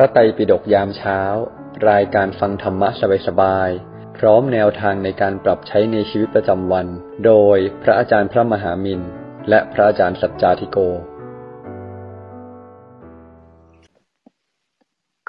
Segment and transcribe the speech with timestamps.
[0.00, 1.20] ระไตรปิฎกยามเช้า
[1.90, 2.88] รายการฟังธรรมะ
[3.26, 6.86] สบายๆ พร้อมแนวทางในการปรับใช้ในชีวิตประจำวัน
[7.26, 9.00] โดยพระอาจารย์พระมหามิน
[9.48, 10.78] และพระอาจารย์สัจจาธิโก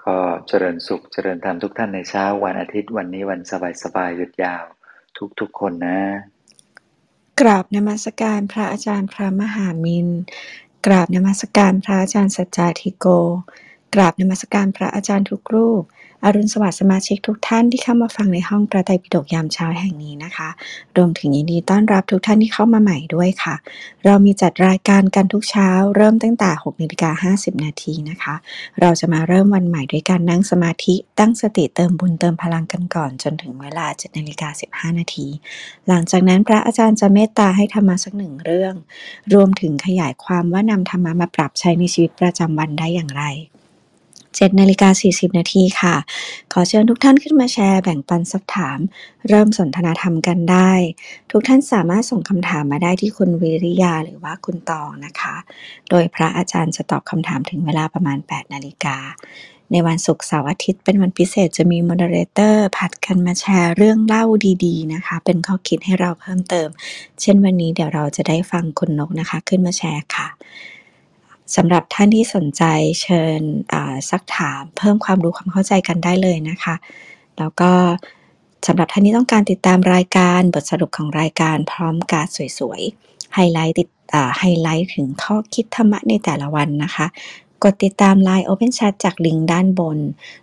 [0.04, 0.18] ก็
[0.48, 3.40] เจริญสุขเจริญธรรมทุกท่านในเช้าวันอาทิตย์วันนี้วัน
[3.84, 4.64] สบายๆหยุดยาว
[5.40, 6.00] ทุกๆคนนะ
[7.40, 10.08] กราบนมัสการพระอาจารย์พระมหามิน
[10.86, 13.08] กราบนมัสการพระอาจารย์สัจจาธิโก
[13.94, 15.84] กราบนมัสการพระอาจารย์ทุกรูป
[16.26, 20.50] อรุณสวัสดิ์สมาชิกทุกท่านที่เข้ามาฟังในห้องพระไตรปิฎกยามเช้าแห่งนี้นะคะ
[20.98, 23.56] รวมถึงยินดีต้อนรับทุกท่านที่เข้ามาใหม่ด้วยค่ะ
[24.06, 28.36] เรามีจัดรายการกันทุกเช้า เริ่มตั้งแต่6นาฬิกา50 นาทีนะคะ
[28.82, 35.28] เราจะมาเริ่มวันใหม่ด้วยการนั่งสมาธิ ตั้งสติเติมบุญเติมพลังกันก่อนจนถึงเวลา7นาฬิกา15 นาที
[35.88, 38.76] หลังจากนั้นพระอาจารย์จะเมตตาให้ธรรมะสักหนึ่งเรื่อง
[39.34, 43.26] รวมถึงขยายความว่านำธรรมะมาปรับใช้ในชีวิตประจำวันได้อย่างไร
[44.38, 45.96] 7นาฬิกา40 นาทีค่ะ
[46.54, 48.80] ขอเชิญทุกท่านขึ้นมาแชร์แบ่งปันสักถาม
[49.28, 50.72] เริ่มสนทนาธรรมกันได้
[51.32, 55.36] ทุกท่านสามารถส่งคำถามมาได้ที่คุณวิริยาหรือว่าคุณตองนะคะ
[55.90, 58.98] โดยพระอาจารย์จะตอบคำถามถึงเวลาประมาณ 8 นาฬิกา
[59.72, 64.26] ในวันศุกร์เสาร์อาทิตย์เป็นวันพิเศษจะมีมเดเลเตอร์ผัดกันมาแชร์เรื่องเล่า
[64.66, 66.68] ดีๆนะคะ เป็นข้อคิดให้เราเพิ่มเติม
[67.22, 70.28] เช่นวันนี้เดี๋ยวเราจะได้ฟังคุณนกนะคะ ขึ้นมาแชร์ค่ะ
[71.56, 72.64] สำหรับท่านที่สนใจ
[73.02, 73.42] เชิญ
[74.10, 76.76] ซักถามเพิ่มความรู้ความเข้าใจกันได้เลยนะคะ
[77.38, 77.72] แล้วก็
[78.68, 82.28] สำหรับท่านที่ต้องการติดตามรายการบทสรุปของรายการพร้อมการ
[82.60, 83.88] สวยๆไฮไลท์ติด
[84.40, 87.06] ไฮไลท์ถึงข้อคิดธรรมะในแต่ละวันนะคะ
[87.64, 90.00] กดติดตาม Line Open Chat จากลิงก์ด้านบน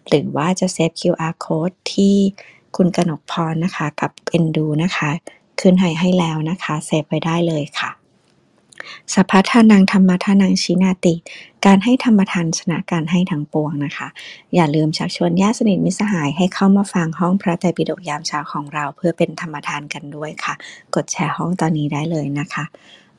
[0.09, 2.17] หรือว่าจะเซฟ QR Code ที่
[2.77, 5.11] คุณกนกพรนะคะ กับเอ็นดูนะคะ
[5.61, 7.91] ขึ้นให้ให้แล้วนะคะ เซฟไว้ได้เลยค่ะ
[9.14, 11.14] สัพพะทานังธัมมะทานังชินาติ
[11.67, 14.08] การให้ธรรมทานชนะการให้ทั้งปวงนะคะ
[14.55, 20.54] อย่าลืมชักชวนญาติสนิทมิสหายให้เข้ามาฟังห้องพระไตรปิฎกยามเช้าของเรา เพื่อเป็นธรรมทานกันด้วยค่ะ
[20.94, 22.65] กดแชร์ห้องตอนนี้ได้เลยนะคะ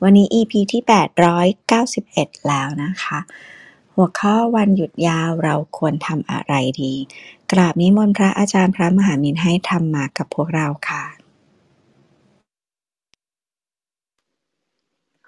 [0.02, 0.82] วันนี้ EP ที่
[1.64, 3.18] 891 แล้วนะคะ
[3.94, 6.92] หัวข้อวันหยุดยาวเราควรทำอะไรดี
[7.52, 11.04] กราบนิมนต์พระอาจารย์พระมหามินให้ทำมากับพวกเราค่ะ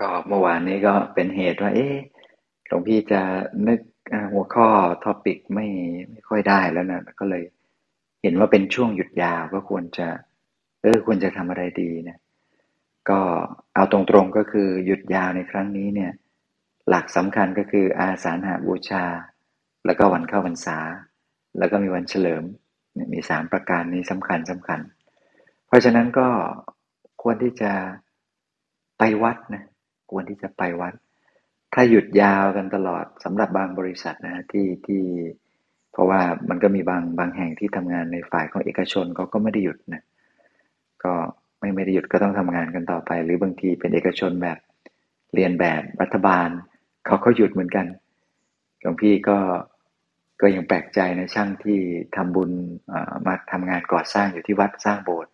[0.02, 1.96] ก็เมื่อวานนี้ก็เป็นเหตุว่า เอ๊ะ
[2.66, 3.20] หลวงพี่จะ
[3.68, 3.80] นึก
[4.32, 4.68] หัวข้อ
[5.02, 5.66] ทอปิกไม่
[6.10, 7.44] ไม่ค่อยได้แล้วนะก็เลย
[8.22, 10.08] เห็นว่าเป็นช่วงหยุดยาวก็ควรจะ
[10.82, 12.18] เออควรจะทำอะไรดีนะ
[13.10, 13.20] ก็
[13.74, 16.12] เอาตรงๆก็คือหยุดยาวในครั้งนี้เนี่ย
[16.88, 19.04] หลักสำคัญก็คืออาสาฬหบูชา
[19.86, 20.78] แล้วก็วันเข้าพรรษา
[21.58, 22.44] แล้วก็มีวันเฉลิม
[22.94, 24.80] เนี่ยมีสามประการนี้สำคัญสำคัญ
[25.66, 26.28] เพราะฉะนั้นก็
[27.22, 27.72] ควรที่จะ
[28.98, 29.64] ไปวัดนะ
[30.12, 30.94] ควรที่จะไปวัด
[31.74, 35.02] ถ้าหยุดยาวกันตลอดสำหรับบางบริษัทนะที่ที่
[35.92, 40.02] เพราะว่ามันก็มีบางบางแห่งที่ทำงานในฝ่ายของเอกชนเขาก็ไม่ได้หยุดนะ
[41.04, 41.12] ก็
[41.58, 44.58] ไม่ไม่ได้หยุดก็ต้องทำงานกันต่อไป หรือบางทีเป็นเอกชนแบบ
[45.34, 46.48] เรียนแบบรัฐบาล
[47.06, 47.86] เขาก็หยุดเหมือนกัน
[48.80, 49.38] หลวงพี่ก็
[50.40, 51.78] ก็ยังแปลกใจนะช่างที่
[52.16, 52.50] ทำบุญ
[53.26, 55.32] มาทำงานก่อสร้างอยู่ที่วัดสร้างโบสถ์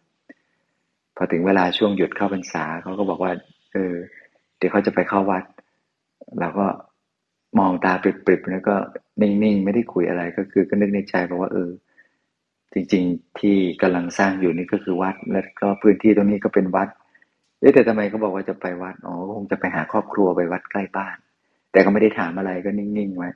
[1.16, 3.32] พอถึงเวลาช่วงหยุดเข้าพรรษาเขาก็บอกว่า
[3.72, 3.94] เออ
[4.58, 5.44] เดี๋ยวเขาจะไปเข้าวัด
[6.40, 6.66] เราก็
[7.58, 8.74] มองตาปริบๆแล้วก็
[9.22, 11.70] นิ่งๆ ไม่ได้คุยอะไรก็คือก็นึกในใจบอกว่าเออ
[12.72, 16.88] จริงๆที่กำลังสร้างอยู่นี่ก็คือวัด แล้วก็พื้นที่ตรงนี้ก็เป็นวัด
[17.60, 21.16] เอ๊ะแต่ทำไมเขาบอกว่าจะไปวัดอ๋อก็คงจะไปหาครอบครัวไปวัดใกล้บ้าน
[21.72, 23.30] แต่ก็ไม่ได้ถามอะไรก็นิ่งๆไว้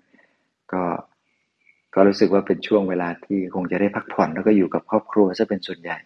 [0.72, 0.82] ก็
[1.94, 5.98] ก็รู้สึกว่าเป็นช่วงเวลาที่คงจะได้พักผ่อนแล้วก็อยู่กับครอบครัวซะเป็นส่วนใหญ่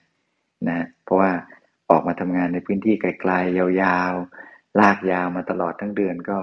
[0.69, 1.31] นะเพราะว่า
[1.91, 4.15] ออกมาทำงานในพื้นที่ไกลๆยาว
[4.81, 6.39] ลากยาวมาตลอดทั้งเดือนก็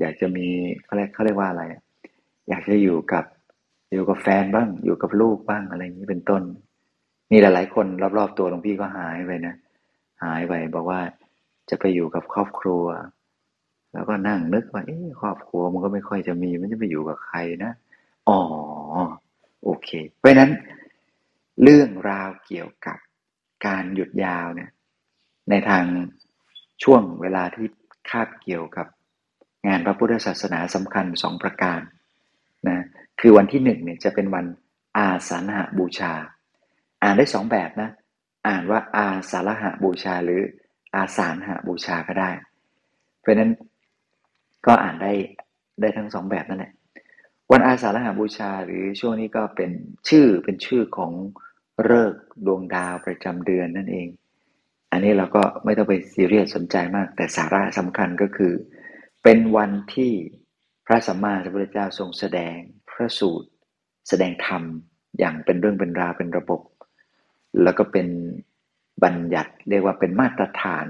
[0.00, 0.46] อยากจะมี
[0.84, 1.64] เขาเรียกเขาเรียกว่าอะไร
[2.48, 3.24] อยากจะอยู่กับ
[3.92, 6.42] อยู่กับแฟนบ้าง อยู่กับลูกบ้างอะไรอย่างนี้เป็นต้น
[7.30, 7.86] มีหลาย ๆ คน
[8.18, 9.54] รอบๆตัวหลวงพี่ก็หายไปนะ
[10.22, 11.00] หายไปบอกว่า
[11.70, 12.84] จะไปอยู่กับครอบครัว
[13.92, 17.72] แล้วก็นั่งนึกว่าเอ๊ครอบครัวมันก็ไม่ค่อยจะมีมันจะไปอยู่กับใครนะ
[18.28, 18.40] อ๋อ
[19.64, 19.88] โอเค
[20.18, 20.50] เพราะนั้น
[21.62, 22.98] เรื่องราวเกี่ยวกับ
[23.66, 24.70] การหยุดยาวเนี่ย
[25.50, 25.84] ในทาง
[26.82, 27.66] ช่วงเวลาที่
[28.10, 28.86] คาบเกี่ยวกับ
[29.66, 31.80] งานพระพุทธศาสนาสำคัญสองประการ
[32.68, 32.78] นะ
[33.20, 34.46] คือวันที่หนึ่งเนี่ยจะเป็นวัน
[34.98, 36.12] อาสาฬหบูชา
[37.02, 37.90] อ่านได้สองแบบนะ
[38.46, 40.42] อ่านว่าอาสาฬหบูชาหรือ
[40.94, 42.30] อาสาฬหบูชาก็ได้
[43.20, 43.52] เพราะนั้น
[44.66, 45.12] ก็อ่านได้
[45.80, 46.72] ได้ทั้งสองแบบนั่นแหละ
[47.52, 49.70] วันอาสาฬหบูชาหรือช่วงนี้ก็เป็น
[50.08, 51.12] ชื่อเป็นชื่อของ
[51.90, 54.08] ฤกษ์ดวงดาวประจำเดือนนั่นเอง
[54.90, 58.52] อันนี้เราก็ไม่ต้องไปซีเรียสสนใจมาก แต่สาระสำคัญก็คือ
[59.22, 60.12] เป็นวันที่
[60.86, 62.56] พระสัมมาสัมพุทธเจ้าทรงแสดง
[62.90, 63.48] พระสูตร
[64.08, 64.62] แสดงธรรม
[65.18, 66.60] อย่างเป็นเรื่องเป็นราวเป็นระบบ
[67.62, 68.08] แล้วก็เป็น
[69.04, 70.86] บัญญัติเรียกว่าเป็นมาตรฐาน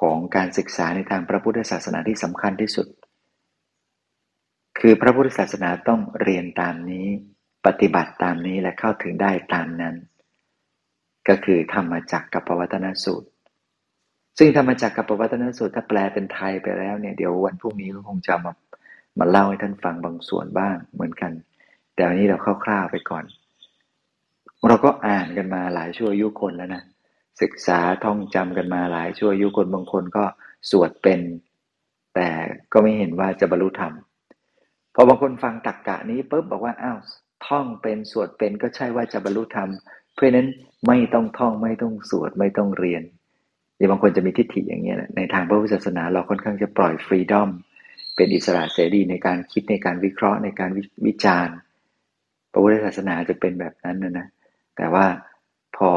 [0.00, 2.86] ของการศึกษาในทางพระพุทธศาสนาที่สำคัญที่สุด
[4.78, 7.06] คือพระพุทธศาสนาต้องเรียนตามนี้
[7.66, 9.94] ปฏิบัติตามนี้และเข้าถึงได้ตามนั้น
[11.28, 13.28] ก็คือธรรมจักรกับปวัตนสูตร
[14.38, 18.52] ซึ่งธรรมจักรกับปวัตนสูตร ถ้าแปลเป็นไทยไปแล้วเนี่ยเดี๋ยววันพรุ่งนี้ก็คงจะมา
[19.18, 21.32] มาเล่าให้ท่านฟังบางส่วนบ้างเหมือนกัน
[21.94, 23.24] แต่วันนี้เราคร่าวๆไปก่อน
[24.68, 26.82] เราก็อ่านกันมาหลายชั่วยุคนแล้วนะ
[27.42, 30.24] ศึกษาท่องจำกันมาหลายชั่วยุคนบางคนก็
[30.70, 31.20] สวดเป็น
[32.14, 32.28] แต่
[32.72, 33.92] ก็ไม่เห็นว่าจะบรรลุธรรม
[34.94, 36.98] พอบางคนฟังตักกะนี้ปุ๊บบอกว่าอ้าว
[37.46, 39.68] ท่องเป็นสวดเป็นก็ใช่ว่าจะบรรลุธรรม
[40.14, 40.48] เพราะนั้น
[40.88, 43.02] ไม่ต้องท่องไม่ต้องสวดไม่ต้องเรียน
[43.76, 47.50] อย่างบางคนจะมีทิฏฐิอย่างเงี้ยในทางพระพุทธศาสนาเราค่อนข้างจะปล่อยฟรีดอม
[48.16, 50.70] เป็นอิสระเสรีในการคิดในการวิเคราะห์ในการ
[51.06, 51.56] วิจารณ์
[52.52, 54.26] พระพุทธศาสนาจะเป็นแบบนั้นนะนะ
[54.76, 55.06] แต่ว่า
[55.76, 55.90] พอ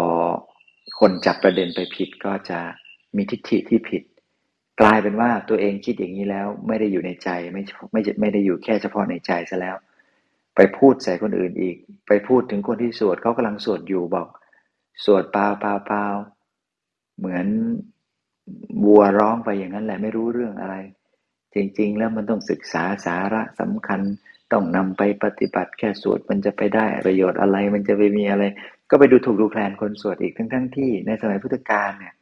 [1.00, 2.60] คนจับประเด็นไปผิดก็จะ
[3.16, 4.04] มีทิฏฐิที่ผิด
[4.82, 9.76] กลายเป็นว่าตัวเองคิดอย่างนี้แล้วไม่ได้อยู่ในใจไม่ไม่ไม่ได้อยู่แค่เฉพาะในใจซะแล้ว
[10.58, 11.76] ไปพูดใส่คนอื่นอีก
[12.08, 14.28] ไปพูดถึงคนที่สวดเขากำลังสวดอยู่บอก
[15.06, 16.06] สวดเปล่าเปล่าเปล่า
[17.18, 17.48] เหมือน
[18.86, 20.76] วัวร้องไปอย่างนั้นแหละไม่รู้เรื่องอะไร
[21.56, 24.02] จริง ๆ แล้วมันต้องศึกษาสาระสำคัญ
[24.52, 28.44] ต้องนำไปปฏิบัติแค่สวดมันจะไปได้ประโยชน์อะไรมันจะไปมีอะไร
[28.90, 32.14] ก็ไปดูถูกดูแคลนคนสวดอีกทั้งทั้งที่ในสมัยพุทธกาลเนี่ย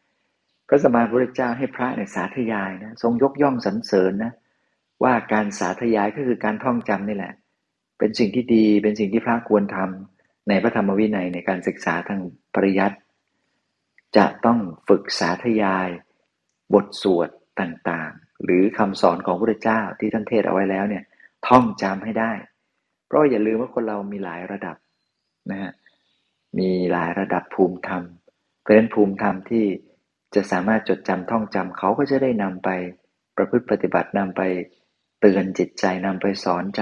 [0.67, 4.31] พระสมมาพุทธเจ้าให้พระเนี่ยสาธยายนะทรงยกย่องสรรเสริญนะ
[5.03, 7.33] ว่าการสาธยายก็คือการท่องจำนี่แหละ
[7.97, 12.21] เป็นสิ่งที่ดีเป็นสิ่งที่พระควรทำในพระธรรมวินัยในการศึกษาทาง
[12.55, 12.97] ปริยัติ
[14.17, 15.89] จะต้องฝึกสาธยาย
[16.73, 21.03] บทสวดต่างๆ หรือคำสอนของพระเจ้าที่ท่านเทศเอาไว้แล้วเนี่ย
[21.47, 22.31] ท่องจำให้ได้
[23.07, 24.77] เพราะอย่าลืมว่าคนเรามีหลายระดับ
[25.51, 25.71] นะฮะ
[26.59, 28.03] มีหลายระดับภูมิธรรม
[28.61, 29.65] เพราะฉะนั้นภูมิธรรมที่
[30.35, 32.69] จะสามารถจดจำท่องจำเขาก็จะได้นำไป
[33.37, 34.41] ประพฤติปฏิบัตินำไป
[35.19, 36.81] เตือนจิตใจนำไปสอนใจ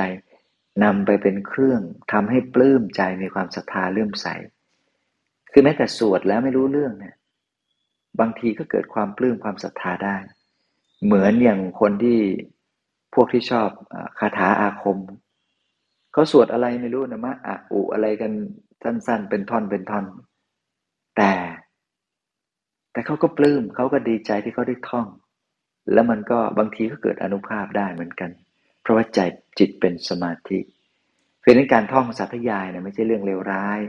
[0.83, 1.81] นำไปเป็นเครื่อง
[2.11, 4.27] ทำให้ปลื้มใจมีความศรัทธาเลื่อมใส
[5.51, 7.15] คือแม้แต่สวดแล้วไม่รู้เรื่องเนี่ย
[8.19, 10.17] บางทีก็เกิดความปลื้มความศรัทธาได้
[11.05, 12.19] เหมือนอย่างคนที่
[13.13, 13.69] พวกที่ชอบ
[14.19, 14.97] คาถาอาคม
[16.13, 18.31] เขาสวดอะไรไม่รู้นะมะอะอุอะไรกัน
[18.83, 20.05] สั้นๆ เป็นท่อนเป็นท่อน
[21.17, 21.33] แต่
[22.91, 25.07] แต่เขาก็ปลื้มเขาก็ดีใจที่เขาได้ท่อง
[25.93, 28.31] แล้วมันก็บางทีก็เกิดอนุภาพได้เหมือนกัน
[28.83, 29.19] เพราะว่าใจ
[29.59, 30.59] จิตเป็นสมาธิ
[31.39, 33.79] เพราะนั้นการท่องสัตยายเนี่ยไม่ใช่เรื่องเลวร้าย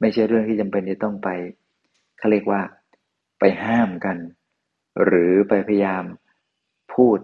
[0.00, 1.28] ไม่ใช่เรื่องที่จำเป็นจะต้องไป
[2.18, 2.60] เขาเรียกว่า
[3.40, 4.16] ไปห้ามกัน
[5.04, 6.04] หรือไปพยายาม
[6.94, 7.18] พูด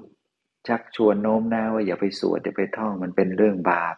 [0.69, 3.95] ชักชวนโน้มน้าวว่าอย่าไปสวดอย่าไปท่องมันเป็นเรื่องบาป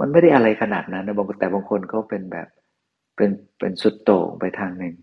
[0.00, 2.48] มันไม่ได้อะไรขนาดนั้นนะบางแต่บางคนเขาเป็นแบบ
[3.16, 4.94] เป็นเป็นสุดโต่งไปทางหนึ่ง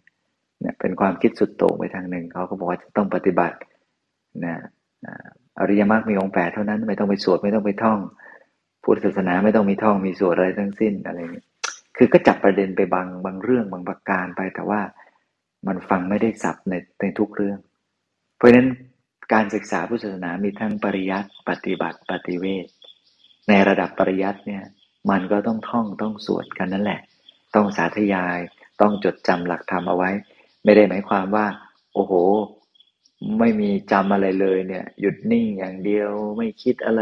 [0.62, 3.57] เนี่ยเป็นความคิดสุดโต่งไปทางหนึ่งเขาก็บอกว่าจะต้องปฏิบัติ
[4.45, 4.56] นะ
[5.60, 8.00] อริยมรรคมีองค์แปดเท่านั้นไม่ต้องไปสวดไม่ต้องไปท่อง
[8.84, 11.46] พุทธศาสนาไม่ต้องมีท่องมีสวดอะไรทั้งสิ้นอะไรเงี้ย
[11.98, 14.81] คือก็จับประเด็นไปบางบางเรื่องบางประการไปแต่ว่า
[15.68, 17.57] มันฟังไม่ได้สับในในทุกเรื่อง
[18.38, 18.68] เพราะฉะนั้น
[19.34, 22.66] การศึกษาพุทธศาสนามีทั้งปริยัติปฏิบัติปฏิเวท
[23.50, 24.64] ในระดับปริยัติเนี่ย
[25.09, 27.02] มันก็ต้องท่องต้องสวดกันนั่นแหละ
[27.56, 28.40] ต้องสาธยาย
[28.81, 30.12] ต้องจดจำหลักธรรมเอาไว้
[30.64, 31.45] ไม่ได้หมายความว่า
[31.94, 32.14] โอ้โห
[33.39, 37.01] ไม่มีจำอะไรเลยเนี่ย หยุดนิ่งอย่างเดียวไม่คิดอะไร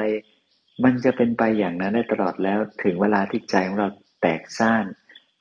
[0.84, 3.88] มันจะเป็นไปอย่างนั้นได้ตลอดแล้ว ถึงเวลาที่ใจของเรา
[4.22, 4.86] แตกซ่าน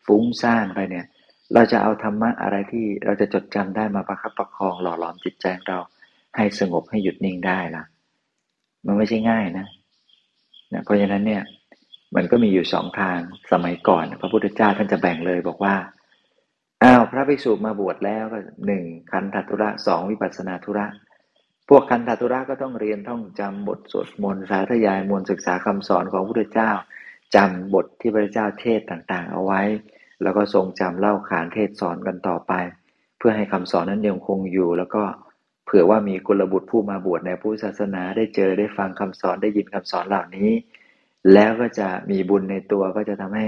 [0.07, 1.07] ฟุ้งซ่านไปเนี่ย
[1.55, 5.81] เราจะเอาธรรมะอะไรที่เราจะจดจำได้มาประคับประคองหล่อหลอมจิตใจของเรา
[6.37, 7.85] ให้สงบให้หยุดนิ่งได้ล่ะ
[8.87, 9.67] มันไม่ใช่ง่ายนะ
[10.73, 11.43] นะเพราะฉะนั้นเนี่ย
[12.17, 13.19] มันก็มีอยู่สองทาง
[13.53, 15.75] สมัยก่อน พระพุทธเจ้าท่านจะแบ่งเลยบอกว่า
[16.83, 20.87] อ้าวพระภิกษุมาบวชแล้วก็หนึ่งคันธทุระสองวิปัสนาธุระ
[21.69, 26.71] พวกคันธทุระก็ต้องเรียนท่องจำบทสวดมนต์สาธยายมนต์ศึกษาคำสอนของพระพุทธเจ้า
[27.35, 29.63] จำบทที่พระเจ้าเทศต่างๆ เอาไว้
[30.23, 32.53] แล้วก็ทรงจำเล่าขานเทศสอนกันต่อไป
[33.19, 35.03] เพื่อให้คำสอนนั้นยังคงอยู่ แล้วก็
[35.65, 40.51] เผื่อว่ามีกุลบุตรผู้มาบวชในพุทธศาสนาได้เจอได้ฟังคำสอนได้ยินคำสอนเหล่านี้
[41.33, 43.47] แล้วก็จะมีบุญในตัวก็จะทำให้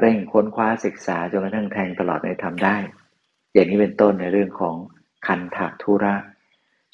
[0.00, 2.76] เร่งค้นคว้าศึกษาจนกระทั่งแทงตลอดในธรรมได้
[3.52, 4.76] อย่างนี้เป็นต้นในเรื่องของ
[5.26, 6.14] คันถาธุระ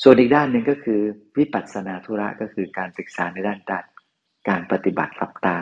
[0.03, 1.01] ส่วนอีกด้านหนึ่งก็คือ
[1.39, 3.85] วิปัสสนาธุระก็คือการศึกษาในด้านด้าน
[4.49, 5.59] การปฏิบัติรับตา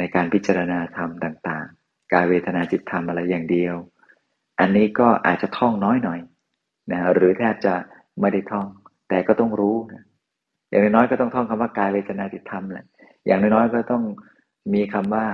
[0.00, 3.74] ในการพิจารณาธรรมต่างๆ การเวทนาจิตธรรมอะไรอย่างเดียว
[4.60, 6.20] อันนี้ก็อาจจะท่องน้อยหน่อย
[6.90, 7.74] นะหรือแทบจะ
[8.20, 8.66] ไม่ได้ท่อง
[9.08, 10.04] แต่ก็ต้องรู้นะ
[10.68, 12.86] อย่างน้อยๆก็ต้องท่องคำว่ากายเวทนาจิตธรรมแหละ
[13.26, 14.02] อย่างน้อยๆก็ต้อง
[14.74, 15.26] มีคำว่า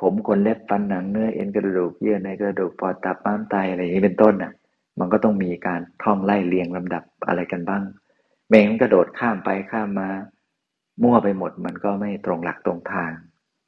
[0.00, 4.52] ผมขนเล็บฟันหนังเนื้อเอ็นกระดูกเยื่อในกระดูกปอดตับม้ามไตอะไรอย่างนี้เป็นต้นน่ะ
[4.98, 7.82] มันก็ต้องมีการท่องไล่เรียงลำดับอะไรกันบ้าง
[8.48, 10.08] เมงกระโดดข้ามไปข้ามมา
[11.02, 13.12] มั่วไปหมดมันก็ไม่ตรงหลักตรงทาง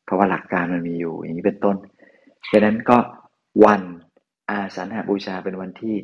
[0.05, 1.77] เพราะว่าหลักการมันมีอยู่อย่างนี้เป็นต้น
[2.53, 2.99] ดังนั้นก็
[3.65, 3.83] วัน
[4.51, 5.97] อาสันหบูชาเป็นวันที่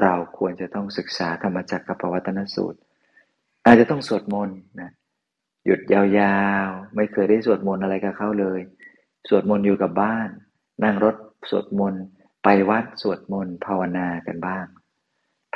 [0.00, 2.78] เราควรจะต้องศึกษาธรรมจักรกับปวัตนสูตร
[3.66, 4.90] อาจจะต้องสวดมนต์นะ
[5.66, 6.04] หยุดยา
[6.66, 8.60] วๆ ไม่เคยได้สวดมนต์อะไรกับเขาเลย
[9.28, 10.28] สวดมนต์อยู่กับบ้าน
[10.84, 11.16] นั่งรถ
[11.50, 12.02] สวดมนต์
[12.44, 14.66] ไปวัดสวดมนต์ภาวนากันบ้าง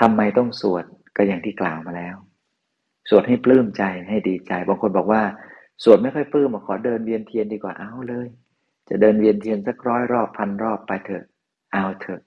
[0.01, 0.85] ทำไมต้องสวด
[1.17, 2.17] ก็อย่างที่กล่าวมาแล้ว
[3.09, 5.23] สวดให้ปลื้มใจให้ดีใจ บางคนบอกว่า
[5.85, 8.29] สวดไม่ค่อยปลื้มมาขอเดินเวียนเทียนดีกว่าเอาเลย
[8.89, 11.25] จะเดินเวียนเทียนสักร้อยรอบพันรอบไปเถอะ
[11.73, 12.21] เอาเถอะ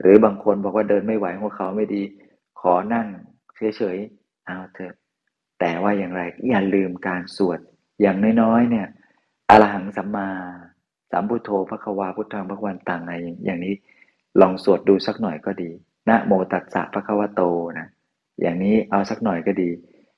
[0.00, 2.02] หรือบางคนบอกว่าเดินไม่ไหวหัวเขาไม่ดี
[2.60, 3.06] ขอนั่ง
[3.76, 4.94] เฉยๆเอาเถอะ
[5.60, 7.58] แต่ว่าอย่างไรอย่าลืมการสวด
[8.00, 8.86] อย่างน้อยๆเนี่ย
[9.50, 10.28] อรหังสัมมา
[11.10, 13.74] สัมพุทโธพระควาพุทธังพระวันต่างอะไรอย่างนี้
[14.40, 15.70] ลองสวดดูสักหน่อยก็ดี
[16.08, 17.42] นะโมตัสสะพระควโต
[17.78, 17.86] นะ
[18.42, 19.70] อย่างนี้เอาสักหน่อยก็ดี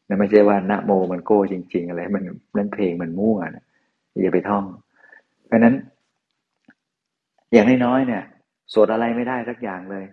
[0.08, 2.24] นะไม่ใช่ว่านะโมมันโก้จริง ๆ อะไรมัน
[2.56, 3.64] นั่นเพลงมันมั่วนะ
[4.22, 4.64] อย่าไปท่อง
[5.46, 5.74] เพราะนั้น
[7.52, 8.22] อย่างน้อยๆเนี่ย
[8.72, 10.04] สวดอะไรไม่ได้สักอย่างเลย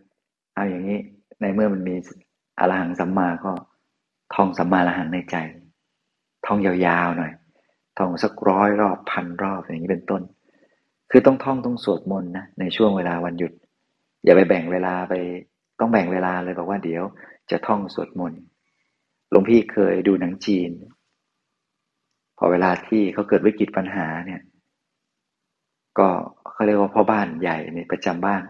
[0.54, 1.00] เอาอย่างนี้
[1.42, 1.96] ในเมื่อมันมี
[2.60, 3.52] อรหังสัมมาก็
[4.36, 5.36] ท่องสัมมาละหังในใจ
[6.46, 7.32] ท่องยาวๆหน่อย
[7.98, 10.22] ท่องสักร้อยรอบพันรอบอย่างนี้เป็นต้น
[11.16, 13.52] คือต้องท่องต้องสวดมนต์นะในช่วงเวลาวันหยุด
[14.24, 15.14] อย่าไปแบ่งเวลาไป
[15.80, 17.04] ต้องแบ่งเวลาเลยบอกว่าเดี๋ยว
[17.52, 18.42] จะท่องสวดมนต์
[19.30, 20.72] หลวงพี่เคยดูหนังจีน
[22.38, 24.42] พอเวลาที่เขาเกิดวิกฤตปัญหาเนี่ย
[25.98, 26.08] ก็
[26.54, 28.44] เขาเรียกว่าพ่อบ้านใหญ่ในประจำบ้าน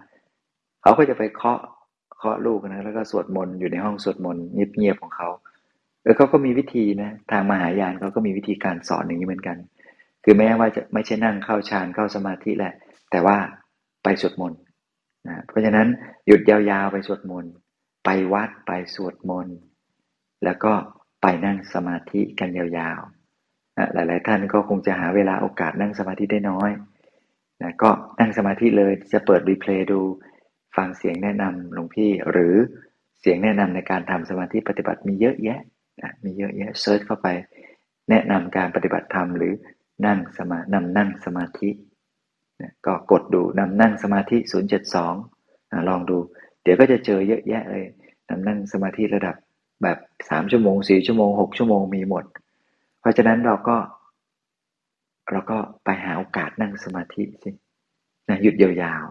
[0.81, 1.59] เขาก็จะไปเคาะ
[2.17, 5.29] เคาะลูกนะแล้วก็สวดมนต์อยู่ในห้องสวดมนต์เงียบๆของเขา
[6.03, 9.57] เออเขาก็มีวิธีนะทางมหายานเขาก็มีวิธีการสอนอย่างนี้เหมือนกัน
[10.23, 12.73] คือแม้ว่าจะไม่ใช่นั่งเข้าฌานเข้าสมาธิแหละ
[13.11, 13.37] แต่ว่า
[14.03, 14.59] ไปสวดมนต์
[15.27, 15.87] นะเพราะฉะนั้น
[16.27, 17.51] หยุดยาวๆไปสวดมนต์
[18.05, 19.55] ไปวัดไปสวดมนต์
[20.43, 20.73] แล้วก็
[21.21, 26.71] ไปนั่งสมาธิกันยาวๆนะหลายๆท่านก็คงจะหาเวลาโอกาสนั่งสมาธิได้น้อย
[27.61, 27.89] นะก็
[28.19, 30.01] นั่งสมาธิเลยจะเปิดรีเพลย์ดู
[30.75, 32.55] ฟังเสียงแนะนำหลวงพี่หรือ
[33.21, 35.59] เสียงแนะนำในการทำสมาธิปฏิบัติมีเยอะแยะ
[36.01, 37.27] นะมีเยอะแยะเซิร์ชเข้าไป
[38.09, 39.53] แนะนำการปฏิบัติธรรมหรือ
[40.07, 41.69] นั่งสมานำนั่งสมาธิ
[42.85, 44.37] ก็กดดูนำนั่งสมาธิ
[45.13, 46.17] 072 ลองดู
[46.63, 47.85] เดี๋ยวก็จะเจอเยอะแยะเลย
[48.29, 49.35] นำนั่งสมาธิระดับ
[49.83, 49.97] แบบ
[50.29, 52.25] สามชั่วโมงสี่ชั่วโมงหกชั่วโมงมีหมด
[52.99, 53.77] เพราะฉะนั้นเราก็
[55.31, 57.49] เราก็ไปหาโอกาสนั่งสมาธิสิ
[58.29, 59.05] นะหยุดยาว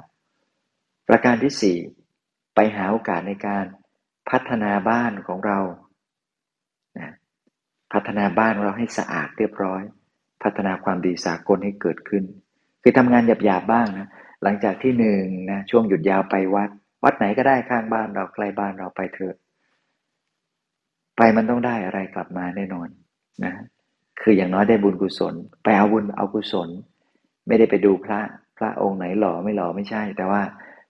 [0.51, 1.79] ๆ ประการที่สี่
[2.55, 3.65] ไปหาโอกาสในการ
[4.31, 5.59] พัฒนาบ้านของเรา
[6.99, 7.11] นะ
[7.93, 9.83] พัฒนาบ้านเราให้สะอาดเรียบร้อย
[10.43, 12.25] พัฒนาความดีสากลให้เกิดขึ้น
[12.83, 14.09] คือทำงานหยาบๆบ้างนะ
[14.43, 16.71] หลังจากที่หนึ่งนะช่วงหยุดยาวไปวัด
[17.05, 19.37] วัดไหนก็ได้ข้างบ้านเราใกล้บ้านเราไปเถอะ
[21.17, 22.89] ไปมันต้องได้อะไรกลับมาแน่นอน
[23.45, 23.55] นะ
[24.21, 25.35] คืออย่างน้อยได้บุญกุศล
[25.65, 26.69] ไปเอาบุญเอากุศล
[27.47, 28.21] ไม่ได้ไปดูพระ
[28.59, 30.43] พระองค์ไหนหล่อไม่หล่อไม่ใช่ แต่ว่า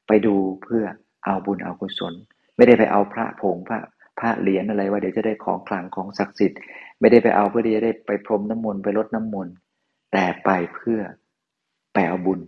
[0.08, 0.84] ไปดูเพื่อ
[1.24, 2.12] เอาบุญเอากุศล
[2.56, 3.80] ไม่ได้ไปเอาพระผงพระ
[4.18, 6.60] พระเหรียญอะไรว่าเดี๋ยวจะได้ของคลังของศักดิ์สิทธิ์
[7.00, 9.54] ไม่ได้ไปเอาเพื่อที่จะได้ไปพรมน้ำมนต์ไปลดน้ำมนต์
[10.12, 11.00] แต่ไปเพื่อ
[11.94, 12.40] ไปเอาบุญ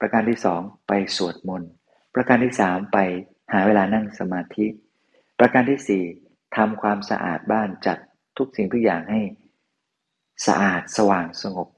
[0.00, 1.70] ประการที่สองไปสวดมนต์
[2.14, 2.98] ประการที่สามไป
[3.52, 4.66] หาเวลานั่งสมาธิ
[5.38, 6.04] ประการที่สี่
[6.56, 7.98] ทำความสะอาดบ้านจัด
[8.38, 9.20] ทุกสิ่งทุกอย่างให้
[10.46, 11.68] สะอาดสว่างสงบ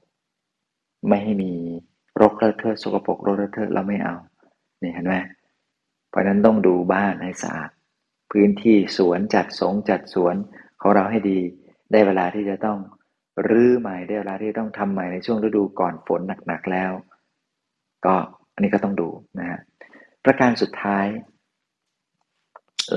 [1.07, 1.51] ไม่ให้มี
[2.21, 4.15] รกเลอะเทอะสกปรกรกเลอะเทอะเราไม่เอา
[4.79, 5.15] เนี่เห็นไหม
[6.09, 7.71] เพราะนั้นต้องดูบ้านให้สะอาด
[8.33, 10.35] พื้นที่สวนจัดสงจัดสวน
[10.81, 11.39] ของเราให้ดี
[11.91, 12.79] ได้เวลาที่จะต้อง
[13.49, 16.91] รื้อใหม่ได้เวลาที่ต้องทำใหม่ในช่วงฤดูก่อนฝนหนักๆแล้ว
[18.05, 18.15] ก็
[18.53, 19.09] อันนี้ก็ต้องดู
[19.39, 19.59] นะฮะ
[20.25, 21.05] ประการสุดท้าย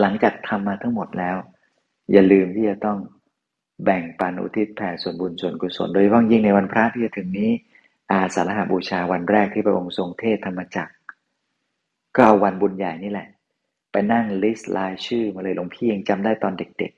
[0.00, 1.37] หลังจากทำมาทั้งหมดแล้ว
[2.12, 2.99] อย่าลืมที่จะต้อง
[3.85, 7.50] แบ่งปันอุทิศแผ่ส่วนบุญส่วนกุศล โดยเฉพาะยิ่งในวันพระที่จะถึงนี้
[8.11, 10.95] อาสาฬหาบูชาวันแรกที่พระองค์ทรงเทศธรรมจักร
[12.16, 13.28] ก็เอาวันบุญใหญ่นี่แหละ
[13.96, 16.92] ไปนั่งลิสต์รายชื่อมาเลยหลวงพี่ยังจำได้ตอนเด็ก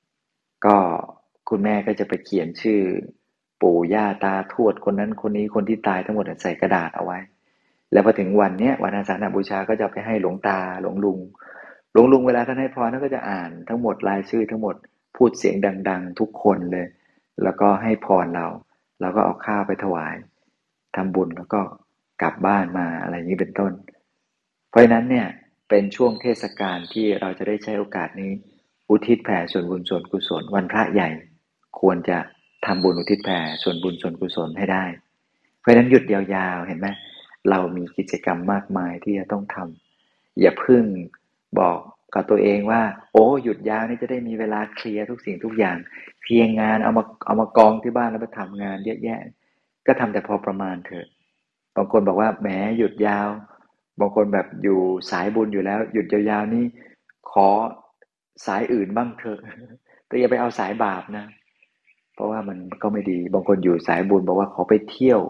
[0.00, 0.76] ๆ ก็
[1.48, 2.80] คุณแม่ก็จะไปเขียนชื่อ
[3.62, 7.18] ปู่ย่าตาทวดคนนั้นคนนี้คนที่ตายทั้งหมดใส่กระดาษเอาไว้
[7.92, 11.18] แล้วพอถึงวันเนี้ยวันอาสาฬบูชาก็จะไปให้หลวงตาหลวงลุง
[11.92, 14.76] หลวงลุงเวลาท่านให้พรท่านก็จะอ่านทั้งหมดรายชื่อทั้งหมด
[15.16, 15.54] พูดเสียง
[15.88, 16.86] ดัง ๆ ทุกคนเลย
[17.42, 18.46] แล้วก็ให้พรเรา
[19.00, 20.14] เราก็เอาข้าวไปถวาย
[20.96, 21.60] ทำบุญแล้วก็
[22.22, 23.72] กลับบ้านมาอะไรอย่างนี้เป็นต้น
[24.70, 25.28] เพราะฉะนั้นเนี่ย
[25.74, 28.32] เป็นช่วงเทศกาลที่เราจะได้ใช้โอกาสนี้
[28.90, 31.08] อุทิศแผ่ส่วนบุญส่วนกุศล วันพระใหญ่
[31.80, 32.18] ควรจะ
[32.66, 34.84] ทำบุญอุทิศแผ่ส่วนบุญส่วนกุศลให้ได้
[35.60, 36.88] เพราะฉะนั้นหยุดยาวๆเห็นไหม
[37.50, 40.84] เรามีกิจกรรมมากมายที่จะต้องทำอย่าพึ่ง
[41.58, 41.78] บอก
[42.14, 45.76] กับตัวเองว่า โอ้หยุดยาวนี่จะได้มีเวลาเคลียร์ทุกสิ่งทุกอย่าง
[46.22, 49.20] เพียงงานเอามาเอามากองที่บ้านแล้วไปทำงานเยอะแยะ
[49.86, 51.06] ก็ทำแต่พอประมาณเถอะ
[51.76, 52.48] บางคนบอกว่าแหม
[52.78, 53.28] หยุดยาว
[54.00, 54.78] บางคนแบบอยู่
[55.10, 56.64] สายบุญอยู่แล้ว หยุดยาวๆนี่
[57.30, 57.48] ขอ
[58.46, 59.40] สายอื่นบ้างเถอะ
[60.06, 61.26] แต่อย่าไปเอาสายบาปนะ
[62.14, 65.20] เพราะว่ามันก็ไม่ดี บางคนอยู่สายบุญบอกว่าขอไปเที่ยว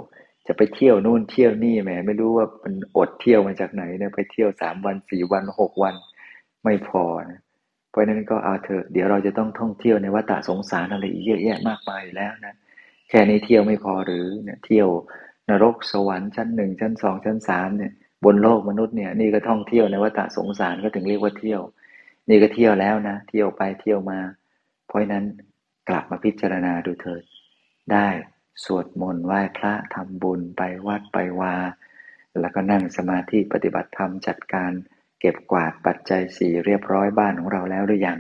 [0.47, 5.95] จะไปเที่ยวนู่นเที่ยวนี่แหมไม่รู้ว่ามันอดเที่ยวมาจากไหนเนี่ยไปเที่ยวสามวันสี่วันหกวัน
[6.65, 7.41] ไม่พอนะ
[7.91, 12.55] เพราะนั้นก็เอาเถอะเดี๋ยวเราจะต้องท่องเที่ยวในวัฏสงสารอะไรอีกเยอะแยะมากมายอยู่แล้วนะ
[13.09, 14.89] แค่นี้เที่ยวไม่พอหรือเนี่ยเที่ยว
[15.51, 17.93] นรกสวรรค์ชั้นหนึ่งชั้นสองชั้นสามเนี่ย
[18.25, 21.61] บนโลกมนุษย์เนี่ยนี่ก็ท่องเที่ยวในวัฏสงสารก็ถึงเรียกว่าเที่ยว
[22.29, 24.21] นี่ก็เที่ยวแล้วนะ เที่ยวไปเที่ยวมา
[24.87, 25.25] เพราะนั้น
[25.89, 27.23] กลับมาพิจารณาดูเถิด
[27.93, 28.09] ได้
[28.65, 31.55] สวดมนต์ไหว้พระทำบุญไปวัดไปวา
[32.41, 34.73] แล้วก็นั่งสมาธิปฏิบัติธรรมจัดการ
[35.21, 38.19] เก็บกวาดปัจจัยสี่เรียบร้อยบ้านของเราแล้วหรือยัง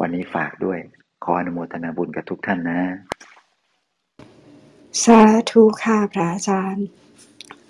[0.00, 0.78] วันนี้ฝากด้วย
[1.24, 2.80] ขออนุโมทนาบุญกับทุกท่านนะ
[5.04, 6.86] สาธุค่ะพระอาจารย์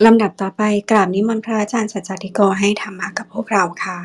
[0.07, 3.99] ลำดับต่อไปกราบนิมนต์พระอาจารย์สัจจติโกให้ธรรมะกับพวกเราค่ะ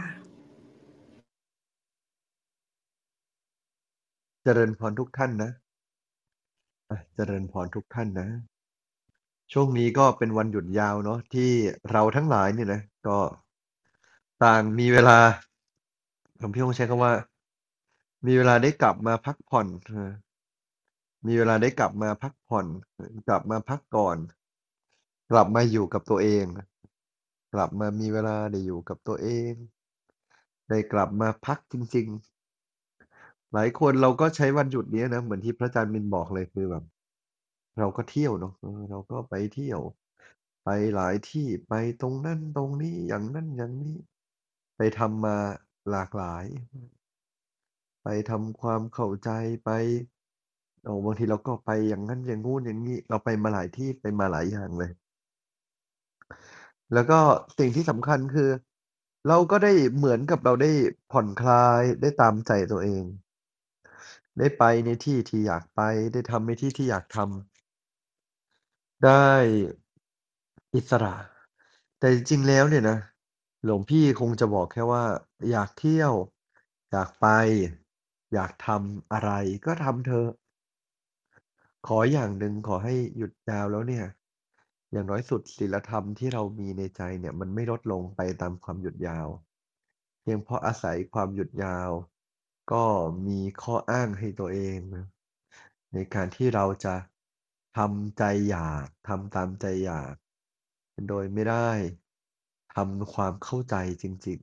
[4.44, 5.52] เจริญพรทุกท่านนะ
[6.90, 8.30] อะเจริญพรทุกท่านนะ
[9.54, 11.52] ช่วงนี้ก็เป็นวันหยุดยาวเนาะที่
[11.92, 13.20] เราทั้งหลายเนี่ยนะก็
[14.44, 15.18] ต่างมีเวลา
[16.42, 17.14] ผมพี่คงใช้คำว่า
[18.28, 19.68] มีเวลาได้กลับมาพักผ่อน
[21.28, 22.66] มีเวลาได้กลับมาพักผ่อน
[23.28, 24.18] กลับมาพักก่อน
[25.32, 26.46] กลับมาอยู่กับตัวเอง
[27.54, 29.52] กลับมามีเวลาได้อยู่กับตัวเอง
[30.70, 32.08] ได้กลับมาพักจริง
[32.82, 36.84] ๆ หลายคนเราก็ใช้วันหยุดนี้นะ เหมือนที่พระอาจารย์มินบอกเลยคือแบบ
[37.80, 38.54] เราก็เที่ยวเนาะ
[38.90, 39.80] เราก็ไปเที่ยว
[40.64, 43.96] ไปหลายที่ไปตรงนั้นตรงนี้อย่างนั้นอย่างนี้
[44.78, 45.38] ไปทำมา
[45.92, 46.46] หลากหลาย
[48.04, 49.30] ไปทำความเข้าใจ
[49.66, 49.70] ไป
[50.84, 54.92] โอ้บางทีเราก็ไปอย่างนั้นอย่างงู้นอย่างนี้ เราไปมาหลายที่ไปมาหลายอย่างเลย
[56.94, 57.20] แล้วก็
[57.60, 58.50] สิ่งที่สำคัญคือ
[59.28, 60.72] เราก็ได้เหมือนกับเราได้
[61.12, 63.04] ผ่อนคลาย ได้ตามใจตัวเอง
[64.40, 65.82] ได้ไปในที่ที่อยากไป
[66.14, 69.30] ได้ทำในที่ที่อยากทำ ได้
[70.76, 71.16] อิสระ
[72.00, 72.98] แต่จริง ๆ แล้วเนี่ยนะ
[73.64, 75.04] หลวงพี่คงจะบอกแค่ว่า
[75.52, 76.14] อยากเที่ยว
[76.92, 77.28] อยากไป
[78.34, 79.32] อยากทำอะไร
[79.66, 80.30] ก็ทำเถอะ
[81.88, 84.06] ขออย่างหนึ่ง ขอให้หยุดยาวแล้วเนี่ย
[84.92, 89.28] อย่างน้อยสุดศีลธรรมที่เรามีในใจเนี่ยมันไม่ลดลงไปตามความหยุดยาว
[90.22, 91.90] เพียงเพราะอาศัยความหยุดยาว
[92.72, 92.84] ก็
[93.28, 95.06] มีข้ออ้างให้ตัวเองนะ
[95.94, 96.96] ในการที่เราจะ
[97.78, 100.14] ทำใจอยากทำตามใจอยาก
[101.10, 101.70] โดยไม่ได้
[102.76, 104.40] ทำความเข้าใจจริง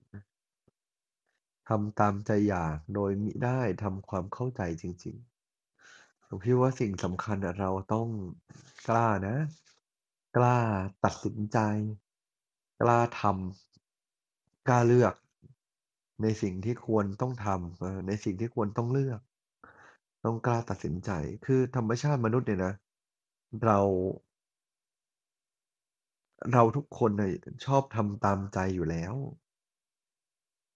[0.82, 8.08] ๆทำตามใจอยากโดยมิได้ทำความเข้าใจจริงๆผมคิดว่าสิ่งสำคัญเราต้อง
[8.88, 9.36] กล้านะ
[10.36, 10.58] กล้า
[11.04, 11.58] ตัดสินใจ
[12.80, 15.14] กล้าทำกล้าเลือก
[16.22, 19.20] ในสิ่งที่ควรต้องทำในสิ่งที่ควรต้องเลือก
[20.24, 21.10] ต้องกล้าตัดสินใจ
[21.46, 22.74] คือธรรมชาติมนุษย์เนี่ยนะ
[23.64, 23.78] เรา
[26.52, 27.30] เราทุกคนน่ะ
[27.64, 29.14] ชอบทำตามใจอยู่แล้ว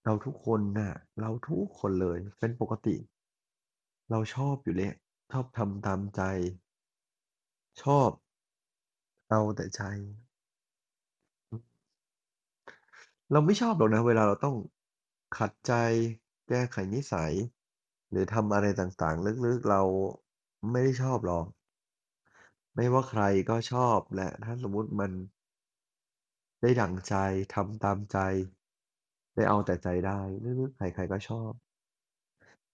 [0.05, 2.95] เราทุกคนน่ะ เราทุกคนเลยเป็นปกติ
[4.09, 4.93] เราชอบอยู่แล้ว
[5.31, 6.21] ชอบทำตามใจ
[7.83, 8.09] ชอบ
[9.29, 9.81] เอาแต่ใจ
[13.31, 14.55] เราไม่ชอบหรอกนะเวลาเราต้อง
[15.37, 15.73] ขัดใจ
[16.49, 17.33] แก้ไขนิสัย
[18.09, 19.81] หรือทำอะไรต่าง ๆ ลึก ๆ เรา
[20.71, 21.45] ไม่ได้ชอบหรอก
[22.75, 25.11] ไม่ว่าใครก็ชอบแหละ ถ้าสมมุติมัน
[26.61, 27.13] ได้ดั่งใจ
[27.53, 28.17] ทำตามใจ
[29.35, 30.19] ได้เอาแต่ใจได้
[30.61, 31.51] ลึก ๆ ใคร ๆ ก็ชอบ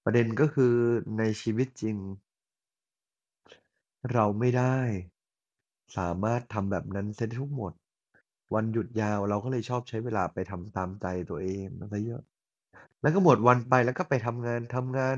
[0.03, 0.75] ประเด็นก็คือ
[1.17, 1.97] ในชีวิตจริง
[4.11, 4.77] เราไม่ได้
[5.97, 7.73] สามารถทำแบบนั้นเสียได้ทุกหมด
[8.53, 12.21] วันหยุดยาวเราก็เลยชอบใช้เวลาไปทำตามใจตัวเองซะเยอะ
[13.01, 15.17] แล้วก็หมดวันไปแล้วก็ไปทำงานทำงาน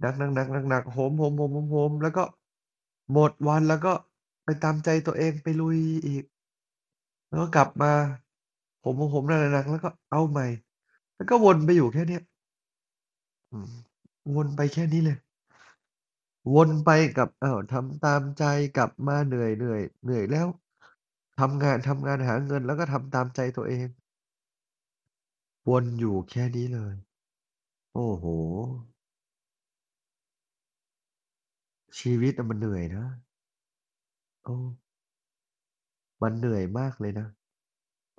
[0.00, 0.04] ห
[0.38, 2.24] นักๆๆๆๆโหมๆๆๆๆแล้วก็
[3.12, 3.92] หมดวันแล้วก็
[4.44, 6.24] ไปตามใจตัวเองไปลุยอีก
[7.28, 7.92] แล้วก็กลับมา
[8.80, 10.46] โหมๆๆหนักๆๆแล้วก็เอาใหม่
[11.14, 12.22] แล้วก็วนไปอยู่แค่เนี้ย
[13.52, 13.70] อืม
[14.34, 15.16] วนไปแค่นี้เลย
[16.54, 18.44] วนไปกับ อ้าว ทำตามใจ
[18.76, 20.46] กลับมาเหนื่อย เหนื่อย เหนื่อยแล้ว
[21.40, 23.86] ทำงาน ทำงานหาเงิน แล้วก็ทำตามใจตัวเอง
[25.68, 26.94] วนอยู่แค่นี้เลย
[27.94, 28.24] โอ้โฮ
[31.98, 33.06] ชีวิตอะมันเหนื่อยนะ
[34.44, 34.68] เออ
[36.22, 37.28] มันเหนื่อยมากเลยนะ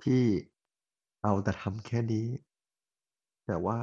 [0.02, 0.22] ที่
[1.22, 2.26] เอาแต่ทำแค่นี้
[3.46, 3.78] แต่ว่า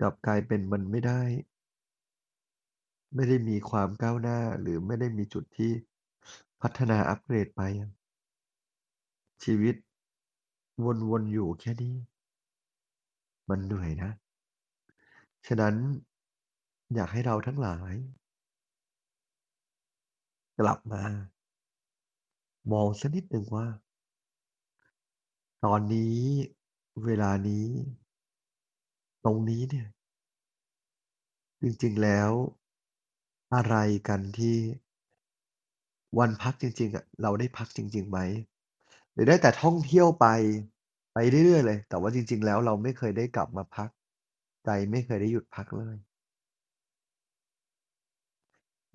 [0.00, 1.22] กลับกลายเป็นมันไม่ได้
[3.14, 5.72] ไม่ได้มีความก้าวหน้า หรือไม่ได้มีจุดที่
[6.62, 7.90] พัฒนาอัปเกรดไปอะ
[9.44, 9.74] ชีวิต
[11.10, 11.94] วนๆอยู่แค่นี้
[13.48, 14.10] มันเหนื่อยนะ
[15.46, 15.74] ฉะนั้น
[16.94, 17.94] อยากให้เราทั้งหลาย
[20.58, 21.02] กลับมา
[22.72, 23.66] มองสักนิดหนึ่งว่า
[25.64, 26.16] ตอนนี้
[27.04, 27.66] เวลานี้
[29.24, 29.86] ตรงนี้เนี่ย
[31.62, 32.30] จริงๆแล้ว
[33.54, 33.74] อะไร
[34.08, 34.56] กันที่
[36.18, 38.18] วันพักจริง ๆ อะ เราได้พักจริง ๆ ไหม?
[39.12, 40.26] หรือได้แต่ท่องเที่ยวไป
[41.14, 43.88] ไปเรื่อย ๆ เลย แต่ว่าจริง ๆ แล้วเราไม่เคยได้กลับมาพัก
[44.64, 45.96] ใจไม่เคยได้หยุดพักเลย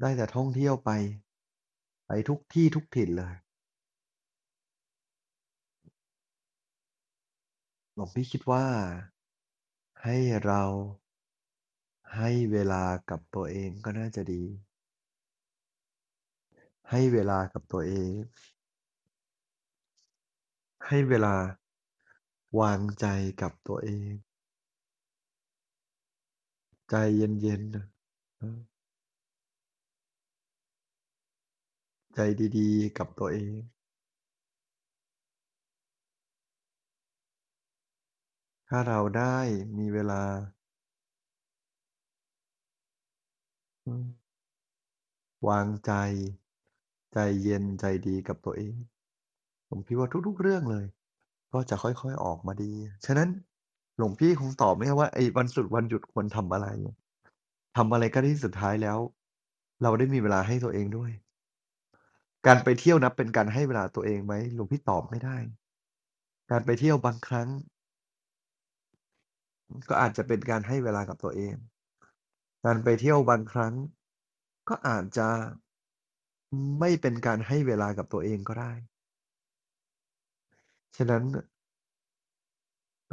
[0.02, 0.90] ได้แต่ท่องเที่ยวไป
[2.08, 3.34] ไปทุกที่ทุกถิ่นเลย
[7.94, 8.64] หลวงพี่คิดว่า
[10.02, 10.16] ให้
[10.46, 10.62] เรา
[12.16, 14.44] ให้เวลากับตัวเองก็น่าจะดี
[16.90, 18.12] ให้เวลากับตัวเอง
[20.88, 21.36] ให้เวลา
[22.60, 23.06] วางใจ
[23.42, 24.12] กับตัวเอง
[26.90, 28.68] ใจเย็นๆ
[32.16, 32.20] ใจ
[32.58, 33.54] ดีๆ กับตัวเอง
[38.70, 39.38] ถ้าเราได้
[39.78, 40.24] มีเวลา
[45.48, 45.92] วางใจ
[47.14, 48.76] ใจเย็นใจดีกับตัวเอง
[49.70, 50.86] ผมคิดว่าทุกๆ เรื่องเลย
[51.54, 52.72] ก็จะค่อยๆ ออกมาดี
[53.06, 53.30] ฉะนั้น
[53.98, 56.68] หลวงพี่คงตอบไม่ได้ว่าไอ้วันศุกร์วันหยุดควรทำอะไร
[57.78, 58.98] ทำอะไรก็ที่สุดท้ายแล้ว
[59.84, 61.12] เราได้มีเวลาให้ตัวเองด้วย
[62.48, 64.34] การไปเที่ยวนับเป็นการให้เวลาตัวเองไหม?
[64.56, 65.38] หลวงพี่ตอบไม่ได้
[66.52, 67.50] การไปเที่ยวบางครั้ง
[69.90, 71.56] ก็อาจจะเป็นการให้เวลากับตัวเอง
[72.64, 73.74] การไปเที่ยวบางครั้ง
[74.70, 75.28] ก็อาจจะ
[76.80, 78.72] ไม่เป็นการให้เวลากับตัวเองก็ได้
[80.98, 81.24] ฉะนั้น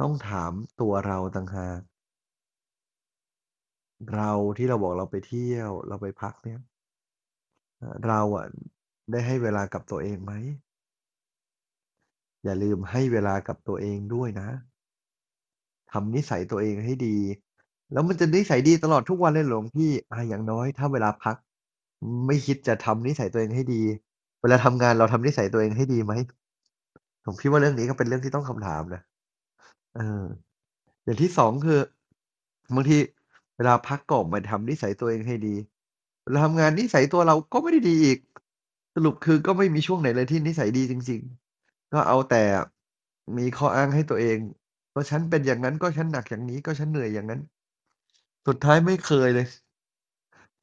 [0.01, 1.81] ต้องถามตัวเราต่างหาก
[4.13, 6.59] เราที่เราบอกเราไปเที่ยว เราไปพักเนี่ย
[7.79, 8.45] เอ่อ เราอะ
[9.11, 10.33] ได้ให้เวลากับตัวเองไหม?
[12.43, 14.49] อย่าลืมให้เวลากับตัวเองด้วยนะ
[15.91, 17.17] ทำนิสัยตัวเองให้ดี
[17.95, 19.89] แล้วมันจะนิสัยดีตลอดทุกวันเลยหรอหลวงพี่?
[20.11, 21.35] อาอย่างน้อยถ้าเวลาพัก
[22.27, 23.81] ไม่คิดจะทำนิสัยตัวเองให้ดี
[24.41, 26.13] เวลาทำงานเราทำนิสัยตัวเองให้ดีไหม?
[27.25, 29.01] ผมคิดว่าเรื่องนี้ก็เป็นเรื่องที่ต้องคำถามนะ
[29.95, 30.23] เออ
[31.05, 31.79] อย่างที่2คือ
[32.75, 32.97] บางที
[33.57, 35.55] เวลาพักก็ไม่ทำนิสัยตัวเองให้ดี
[36.25, 38.19] เวลาทำงานนิสัยตัวเราก็ไม่ได้ดีอีก
[38.95, 41.21] สรุปคือก็ไม่มีช่วงไหนเลยที่นิสัยดีจริง
[41.57, 42.43] ๆ ก็เอาแต่
[43.37, 44.39] มีข้ออ้างให้ตัวเอง
[44.95, 47.41] ก็ฉันเป็นอย่างงั้นก็ฉันหนักอย่างนี้ก็ฉันเหนื่อยอย่างงั้น
[48.47, 49.47] สุดท้ายไม่เคยเลย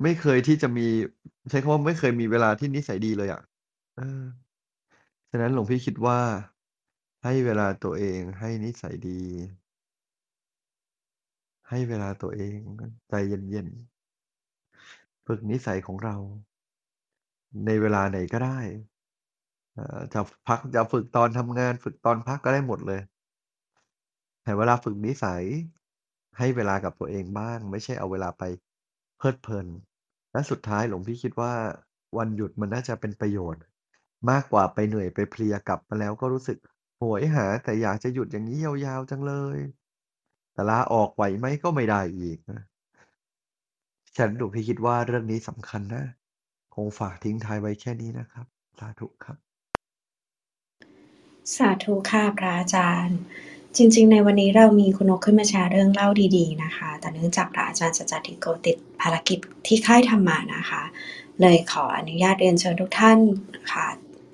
[0.02, 0.86] ไม่เคยที่จะมี
[1.50, 3.42] ใช้คำว่าไม่เคยมีเวลาที่นิสัยดีเลยอะ
[3.96, 4.22] เออ
[5.30, 6.18] ฉะนั้นหลวงพี่คิดว่า
[7.24, 9.20] ให้เวลาตัวเอง ให้นิสัยดี
[11.68, 12.58] ให้เวลาตัวเอง
[13.08, 13.68] ใจเย็น
[15.10, 16.16] ๆ ฝึกนิสัยของเรา
[17.64, 18.58] ในเวลาไหนก็ได้
[19.74, 23.00] เอ่อ จะพัก จะฝึกตอนทำงาน ฝึกตอนพักก็ได้หมดเลย
[24.42, 25.44] แต่เวลาฝึกนิสัย
[26.38, 28.42] ให้เวลากับตัวเองบ้าง ไม่ใช่เอาเวลาไป
[29.18, 29.66] เพลิดเพลิน
[30.32, 31.52] และสุดท้ายหลวงพี่คิดว่า
[32.18, 33.62] วันหยุดมันน่าจะเป็นประโยชน์
[34.30, 36.58] มากกว่าไปเหนื่อยไปเพลียกลับมาแล้วก็รู้สึก
[36.98, 39.58] โหยหา แต่อยากจะหยุดอย่างงี้ยาวๆจังเลย
[40.52, 41.46] แต่ลาออกไหวไหม?
[41.62, 42.62] ก็ไม่ได้อีกนะ
[44.16, 46.04] ฉันหลวงพี่คิดว่าเรื่องนี้สำคัญนะ
[46.74, 48.46] คงฝากทิ้งท้ายไว้แค่นี้นะครับ
[48.78, 49.36] สาธุครับ
[51.56, 53.18] สาธุค่ะพระอาจารย์
[53.76, 60.82] จริงๆ ในวันนี้เรามีคุณนกขึ้นมาแชร์เรื่องเล่าดีๆนะคะ แต่เนื่องจากพระอาจารย์สัจจทิโกติดภารกิจที่ค่ายธรรมะนะคะ
[61.40, 63.18] เลยขออนุญาตเรียนเชิญทุกท่าน
[63.72, 63.86] ค่ะ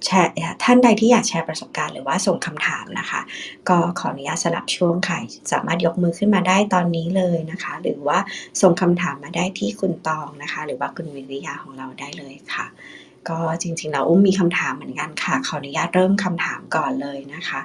[0.05, 3.21] แชร์อ่ท่านใดที่อยากแชร์ประสบการณ์หรือว่าส่งคำถามนะคะ
[3.69, 5.19] ก็ขออนุญาตสลับช่วงค่ะ
[5.53, 8.19] สามารถยกมือขึ้นมาได้ตอนนี้เลยนะคะ หรือว่า
[8.61, 12.67] ส่งคำถามมาได้ที่คุณตองนะคะ หรือว่าคุณวิริยาของเราได้เลยค่ะ
[13.29, 17.61] ก็จริงๆแล้วอุ้มมีคำถามเหมือนกันค่ะ ขออนุญาตเริ่มคำถามก่อนเลยนะคะ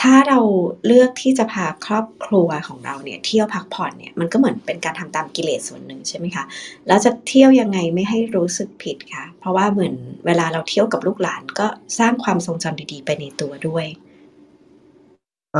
[0.00, 0.40] ถ้าเรา
[0.86, 6.44] เลือกที่จะพาครอบครัวของเราเนี่ยเที่ยวพักผ่อนเนี่ยมันก็เหมือนเป็นการทำตามกิเลสส่วนหนึ่งใช่ไหมคะ?
[6.86, 9.24] แล้วจะเที่ยวยังไงไม่ให้รู้สึกผิดคะ?
[9.38, 9.94] เพราะว่าเหมือน
[10.26, 11.66] เวลาเราเที่ยวกับลูกหลานก็
[11.98, 13.86] สร้างความทรงจำดีๆ ไปในตัวด้วย
[15.54, 15.58] เอ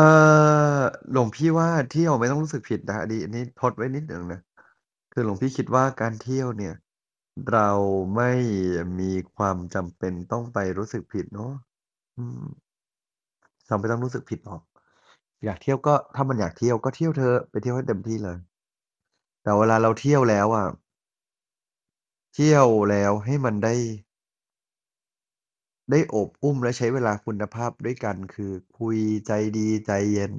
[0.78, 0.80] อ
[1.12, 4.40] หลวงพี่ว่าเที่ยวไม่ต้องรู้สึกผิดนะอันนี้อันนี้ทดไว้นิดหนึ่งนะ
[5.12, 6.74] คือหลวงพี่คิดว่าการเที่ยวเนี่ย
[7.52, 7.70] เรา
[8.16, 8.32] ไม่
[9.00, 11.52] มีความจำเป็นต้องไปรู้สึกผิดเนาะ
[12.18, 12.42] อืม
[13.68, 14.62] เราไม่ต้องรู้สึกผิดหรอก
[15.44, 18.38] อยากเที่ยวก็ถ้ามันอยากเที่ยวก็เที่ยวเถอไปเที่ยวให้เต็มที่เลย
[19.42, 20.66] แต่เวลาเราเที่ยวแล้วอะ
[22.34, 23.74] เที่ยวแล้วให้มันได้
[25.90, 30.32] ได้อบอุ้มและใช้เวลาคุณภาพด้วยกัน คือคุยใจดีใจเย็น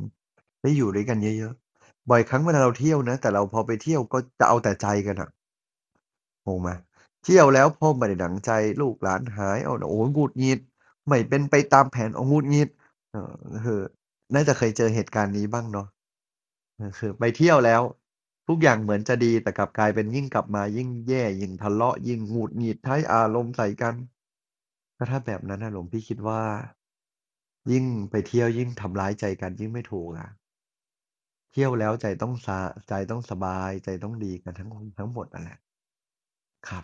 [0.62, 5.30] ได้อยู่ด้วยกันเยอะๆบ่อยครั้งเวลาเราเที่ยวนะแต่เราพอไปเที่ยวก็จะเอาแต่ใจกันน่ะ
[6.46, 6.70] งงไหม
[7.24, 10.60] เที่ยวแล้วพอไม่ได้ดั่งใจลูกหลานหายเอ้าโอ้โหงุดหงิด
[11.08, 12.70] ไม่เป็นไปตามแผนอ้างุดหงิด
[13.12, 13.34] เออ
[13.65, 13.80] คือ
[14.34, 15.88] น่าจะเคยเจอเหตุการณ์นี้บ้างเนาะ
[16.78, 17.82] เออคือไปเที่ยวแล้ว
[18.48, 23.95] ทุกอย่างเหมือนจะดีแต่กลับกลายเป็นยิ่งกลับมายิ่งแย่ยิ่งทะเลาะยิ่งหงุดหงิดใช้อารมณ์ใส่กัน
[24.98, 26.41] ก็ถ้าแบบนั้นนะหลวงพี่คิดว่า
[27.72, 30.30] ยิ่งไปเที่ยวยิ่งทำร้ายใจกันยิ่งไม่ถูกอะ
[31.52, 34.69] เที่ยวแล้วใจต้องซาใจต้องสบายใจต้องดีกันทั้ง
[35.00, 35.60] ทั้งหมดนั่นแหละ
[36.67, 36.84] ครับ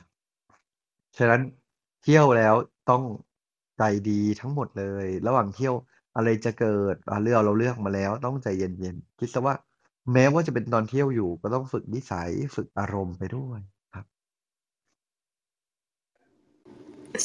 [1.17, 1.41] ฉะนั้น
[2.03, 2.55] เที่ยวแล้ว
[2.89, 3.03] ต้อง
[3.77, 5.73] ใจดีทั้งหมดเลย ระหว่างเที่ยว
[6.15, 9.55] อะไรจะเกิดอ่าเลือกเราเลือกมาแล้ว ต้องใจเย็นๆคิดเสียว่า
[10.13, 13.59] แม้ว่าจะเป็นตอนเที่ยวอยู่ ก็ต้องฝึกนิสัยฝึกอารมณ์ไปด้วย
[13.93, 14.05] ครับ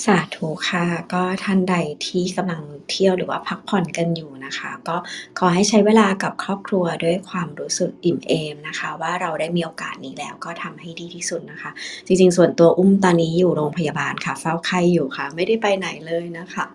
[0.04, 1.76] สาธุค่ะ ก็ท่านใด
[2.06, 4.96] ที่กำลังเที่ยวหรือว่าพักผ่อนกันอยู่นะคะ ก็
[5.38, 11.70] ขอให้ใช้เวลากับครอบครัวด้วยความรู้สึกอิ่มเอมนะคะ ว่าเราได้มีโอกาสนี้แล้วก็ทำให้ดีที่สุดนะคะ
[12.06, 16.66] จริงๆ ส่วนตัวอุ้มตอนนี้อยู่โรงพยาบาลค่ะ เฝ้าไข้อยู่ค่ะ ไม่ได้ไปไหนเลยนะคะ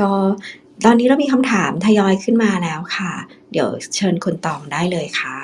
[0.00, 0.10] ก็
[0.84, 3.12] ตอนนี้เรามีคำถามทยอยขึ้นมาแล้วค่ะ
[3.52, 5.38] เดี๋ยวเชิญคุณตองได้เลยค่ะ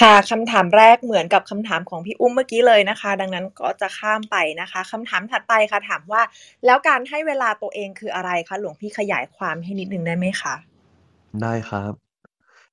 [0.00, 6.22] ค่ะคำถามแรกเหมือนกับคำถามของพี่อุ้มเมื่อกี้เลยนะคะ ดังนั้นก็จะข้ามไปนะคะคำถามถัดไปค่ะถามว่า
[6.66, 10.54] แล้วการให้เวลาตัวเองคืออะไรคะหลวงพี่ขยายความให้นิดหนึ่งได้ไหมคะ?
[11.42, 11.92] ได้ครับ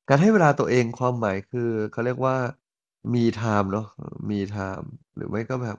[0.09, 2.35] การให้เวลาตัวเองความหมายคือเขาเรียกว่า
[3.13, 5.77] me time เนาะเออ me time หรือไม่ก็แบบ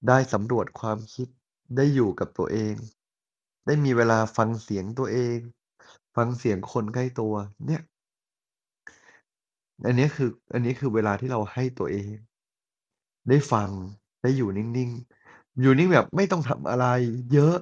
[0.07, 1.27] ได้สำรวจความคิด
[1.75, 2.75] ได้อยู่กับตัวเอง
[3.65, 5.37] ได้มีเวลาฟังเสียงตัวเอง
[6.15, 7.33] ฟังเสียงคนใกล้ตัว
[7.67, 7.81] เนี่ย
[9.85, 12.15] อันนี้คือ อันนี้คือเวลาที่เราให้ตัวเอง
[13.29, 13.69] ได้ฟัง
[14.21, 14.91] ได้อยู่นิ่ง
[15.25, 16.87] ๆ อยู่นิ่งแบบไม่ต้องทำอะไร
[17.33, 17.57] เยอะ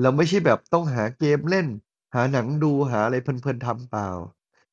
[0.00, 1.66] แล้วไม่ใช่แบบต้องหาเกมเล่น
[2.14, 4.08] หาหนังดูหาอะไรเพลิน ๆทำเปล่า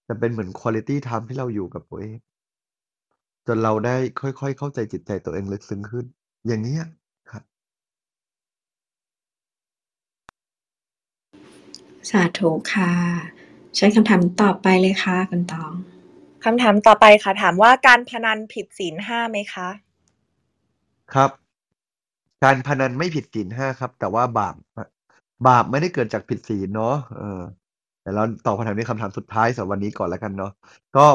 [0.05, 2.17] แต่เป็นเหมือน quality time ที่เราอยู่กับตัวเอง
[3.47, 6.05] จนเราได้ค่อย ๆ เข้าใจจิตใจตัวเองลึกซึ้งขึ้น
[6.47, 6.83] อย่างเงี้ย
[7.31, 7.43] ครับ
[12.09, 12.93] สาธุค่ะ
[13.75, 15.73] เชิญคำถามต่อไปเลยค่ะคุณตอง
[16.43, 19.67] คำถามต่อไปค่ะ ถามว่าการพนันผิดศีล5ไหมคะ?
[21.13, 21.31] ครับ
[22.43, 24.55] การพนันไม่ผิดศีล5ครับ แต่ว่าบาป
[25.47, 27.41] บาปไม่ได้เกิดจากผิดศีลเนาะเออ
[28.01, 30.51] เดี๋ยวเราตอบคำถามนี้คำถามสุดท้ายสำหรับวันนี้ก่อนแล้วกันเนาะ
[30.97, 31.05] ก็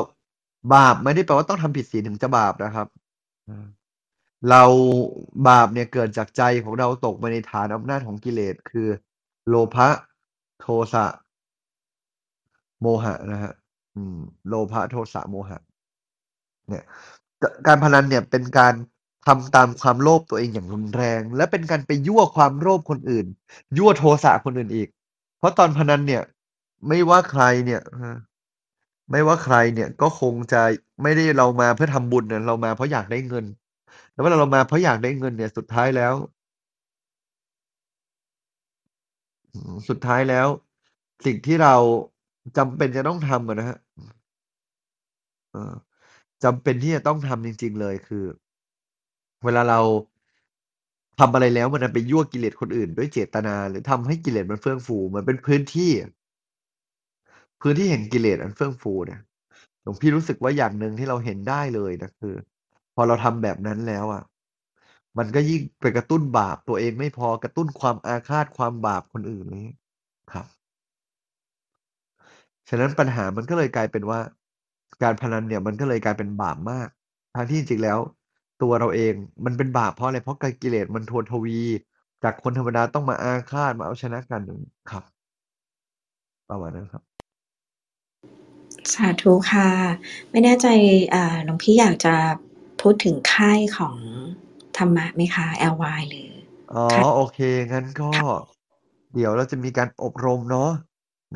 [0.75, 2.87] บาปไม่ได้แปลว่าต้องทำผิดศีลถึงจะบาปนะครับ
[4.51, 4.63] เรา
[5.49, 8.89] บาปเนี่ยเกิดจากใจของเราตกไปในฐานอำนาจของกิเลสคือ
[9.49, 9.89] โลภะ
[10.61, 11.07] โทสะ
[12.81, 13.53] โมหะนะครับ
[13.97, 15.59] อืม โลภะโทสะโมหะ
[16.69, 16.85] เนี่ย
[17.67, 18.75] การพนันเนี่ยเป็นการ
[19.27, 23.27] ทำตามความโลภตัวเองอย่างรุนแรง และเป็นการไปยั่วความโลภคนอื่น
[23.79, 24.89] ยั่วโทสะคนอื่นอีก
[25.39, 26.23] เพราะตอนพนันเนี่ย
[26.89, 27.81] ไม่ว่าใครเนี่ย
[29.11, 30.63] ไม่ว่าใครเนี่ยก็คงจะ
[31.03, 33.45] ไม่ได้เรามาเพื่อทำบุญน่ะเรามาเพราะอยากได้เงิน
[34.13, 36.15] แล้วเวลาเรามาเพราะอยากได้เงินเนี่ยสุดท้ายแล้ว
[39.89, 40.49] สุดท้ายแล้ว
[41.27, 41.75] สิ่งที่เรา
[42.57, 43.77] จำเป็นจะต้องทำอะนะครับ
[45.53, 45.75] เออ
[46.45, 48.25] จำเป็นที่จะต้องทำจริง ๆ เลย คือ
[49.45, 49.81] เวลาเรา
[51.21, 55.93] ทำอะไรแล้ว มันดันไปยั่วกิเลสคนอื่นด้วยเจตนา หรือทำให้กิเลสมันเฟื่องฟูมือนเป็นพื้นที่
[57.61, 59.21] พื้นที่แห่งกิเลสอันเฟื่องฟูเนี่ย
[59.83, 62.35] หลวงพี่รู้สึกว่า อย่างหนึ่งที่เราเห็นได้เลยนะ คือ
[62.95, 64.23] พอเราทำแบบนั้นแล้วอะ
[65.19, 69.77] มันก็ยิ่งไปกระตุ้นบาปตัวเองไม่พอ กระตุ้นความอาฆาต ความบาปคนอื่น ไรงี้
[70.33, 70.47] ครับ
[72.69, 74.21] ฉะนั้นปัญหามันก็เลยกลายเป็นว่า
[75.03, 76.89] การพนันเนี่ยมันก็เลยกลายเป็นบาปมาก
[77.35, 77.99] ทั้งที่จริงๆแล้ว
[78.63, 81.61] ตัวเราเองมันเป็นบาปเพราะอะไรเพราะกากิเลสมันทวนทวี
[82.23, 85.05] จากคนธรรมดาต้องมาอาฆาตมาเอาชนะกันอย่างงี้ครับ
[86.51, 87.05] ประมาณนั้นครับ
[88.95, 89.71] สาธุค่ะ
[90.31, 90.67] ไม่แน่ใจ
[91.15, 92.15] อ่าหลวงพี่อยากจะ
[92.81, 93.97] พูดถึงค่ายของ
[94.77, 95.47] ธรรมะไหมคะ?
[95.75, 96.31] LY หรือ
[96.75, 97.39] อ๋อค่ายโอเค
[97.73, 98.27] งั้นก็ค่ะ
[99.15, 100.71] เดี๋ยวเราจะมีการอบรมเนาะ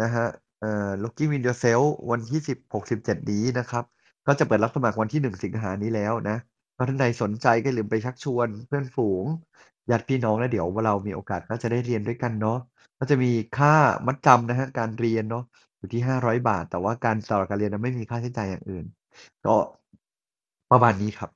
[0.00, 0.26] นะฮะ
[0.60, 3.84] เอ่อ Looking in Yourself วันที่สิบหกสิบเจ็ดนี้นะครับ
[4.26, 6.36] ก็จะเปิดรับสมัครวันที่หนึ่งสิงหานี้แล้วนะ
[6.76, 9.24] ก็ท่านใดสนใจก็อย่าลืมไปชักชวนเพื่อนฝูง
[9.90, 12.58] ญาติพี่น้องแล้วเดี๋ยวเรามีโอกาสก็จะได้เรียนด้วยกันเนาะ
[12.98, 13.74] ก็จะมีค่า
[14.06, 15.44] มัดจำนะฮะการเรียนเนาะ
[15.78, 18.84] อยู่ที่ห้าร้อยบาท แต่ว่าการตลอการเรียนนั้นไม่มีค่าใช้จ่ายอย่างอื่น
[19.46, 19.56] ก็
[20.70, 21.30] ประมาณนี้ครับ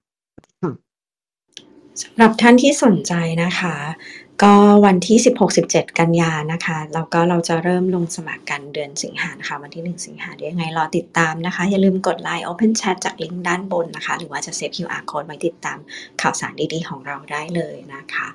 [2.03, 3.77] สำหรับท่านที่สนใจนะคะ
[4.42, 5.18] ก็วันที่
[5.59, 15.79] 16-17 กันยานะคะแล้วก็เราจะเริ่มลงสมัครกันเดือนสิงหานะคะวันที่ 1 สิงหาดี๋ยวยังไงรอติดตามนะคะ อย่าลืมกดไลน์ Open Chat จากลิงก์ด้านบนนะคะ หรือว่าจะเซฟ QR Code ไว้ติดตาม
[16.20, 18.29] ข่าวสารดีๆ ของเราได้เลยนะคะ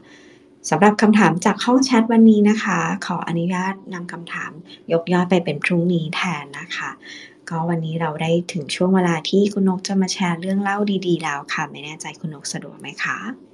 [0.70, 4.52] สำหรับคำถามจากห้องแชทวันนี้นะคะ ขออนุญาตนำคำถาม
[4.92, 6.90] ยกยอดไปเป็นพรุ่งนี้แทนนะคะ
[7.50, 13.49] ก็วันนี้เราได้ถึงช่วงเวลาที่คุณนกจะมาแชร์เรื่องเล่าดีๆแล้วค่ะ ไม่แน่ใจคุณนกสะดวกไหมคะ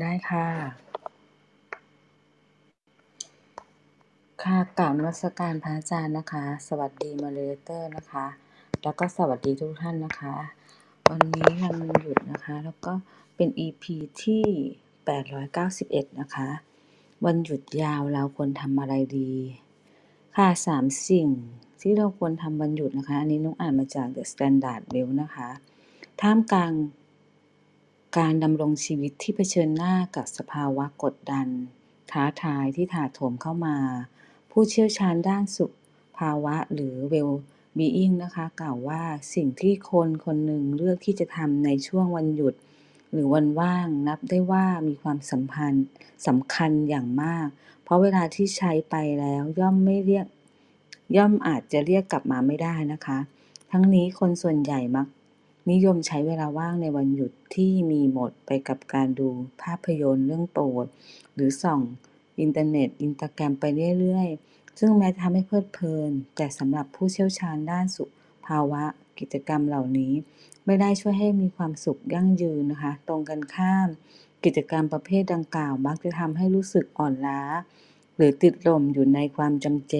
[0.00, 0.46] ได้ค่ะ
[4.42, 8.26] ค่ะกราบนมัสการพระอาจารย์นะคะ สวัสดี moderator นะคะ
[8.82, 10.34] แล้วก็สวัสดีทุกท่านนะคะ
[11.10, 12.92] วันนี้วันหยุดนะคะ แล้วก็
[13.36, 13.84] เป็น EP
[14.24, 14.44] ที่
[15.32, 16.48] 891 นะคะ
[17.24, 19.32] วันหยุดยาวเราควรทำอะไรดี
[20.36, 21.28] ค่ะสามสิ่ง
[21.80, 25.48] ที่เราควรทำวันหยุดนะคะ อันนี้นุกอ่านมาจาก The Standard Well นะคะ
[26.20, 26.72] ท่ามกลาง
[28.16, 31.48] การดำรงชีวิตที่เผชิญหน้ากับสภาวะกดดัน
[32.10, 33.76] ท้าทายที่ถาโถมเข้ามา
[34.50, 35.72] ผู้เชี่ยวชาญด้านสุข
[36.18, 37.34] ภาวะหรือ well
[37.78, 39.02] being นะคะกล่าวว่า
[39.34, 42.54] สิ่งที่คนคนหนึ่งเลือกที่จะทำในช่วงวันหยุด
[43.12, 45.86] หรือวันว่างนับได้ว่ามีความสัมพันธ์
[46.26, 47.46] สำคัญอย่างมาก
[47.82, 50.26] เพราะเวลาที่ใช้ไปแล้วย่อมไม่เรียก
[51.16, 53.18] ย่อมอาจจะเรียกกลับมาไม่ได้นะคะ
[53.70, 55.06] ทั้งนี้คนส่วนใหญ่มัก
[55.70, 59.28] นิยมใช้เวลาว่างในวันหยุดที่มีหมดไปกับการดู
[59.62, 60.86] ภาพยนตร์เรื่องโปรด
[61.34, 61.80] หรือส่อง
[62.40, 63.64] อินเทอร์เน็ต อินสตาแกรมไป
[64.00, 68.04] เรื่อย ๆ ซึ่งแม้จะทำให้เพลิดเพลิน แต่สำหรับผู้เชี่ยวชาญด้านสุข
[68.46, 68.84] ภาวะ
[69.18, 70.12] กิจกรรมเหล่านี้
[70.66, 73.88] ไม่ได้ช่วยให้มีความสุขยั่งยืนนะคะ ตรงกันข้าม
[74.44, 77.42] กิจกรรมประเภทดังกล่าว มักจะทำให้รู้สึกอ่อนล้า
[78.16, 79.94] หรือติดลมอยู่ในความจำเจ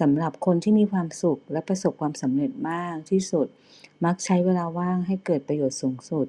[0.00, 3.46] สำหรับคนที่มีความสุขและประสบความสำเร็จมากที่สุด
[4.04, 6.26] มักใช้เวลาว่างให้เกิดประโยชน์สูงสุด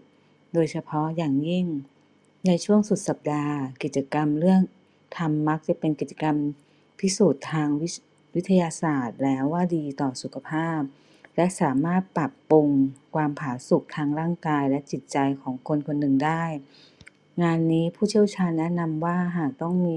[0.53, 1.65] โดยเฉพาะอย่างยิ่ง
[2.47, 4.61] ในช่วงสุดสัปดาห์ กิจกรรมเรื่อง
[5.17, 6.35] ทำมักจะเป็นกิจกรรม
[6.99, 7.89] พิสูจน์ทางวิ
[8.35, 10.79] วิทยาศาสตร์แล้วว่าดีต่อสุขภาพ
[11.35, 12.69] และสามารถปรับปรุง
[13.15, 16.43] ความผาสุกทางร่างกายและจิตใจของคนคนหนึ่งได้
[17.43, 19.95] งานนี้ผู้เชี่ยวชาญแนะนำว่าหากต้องมี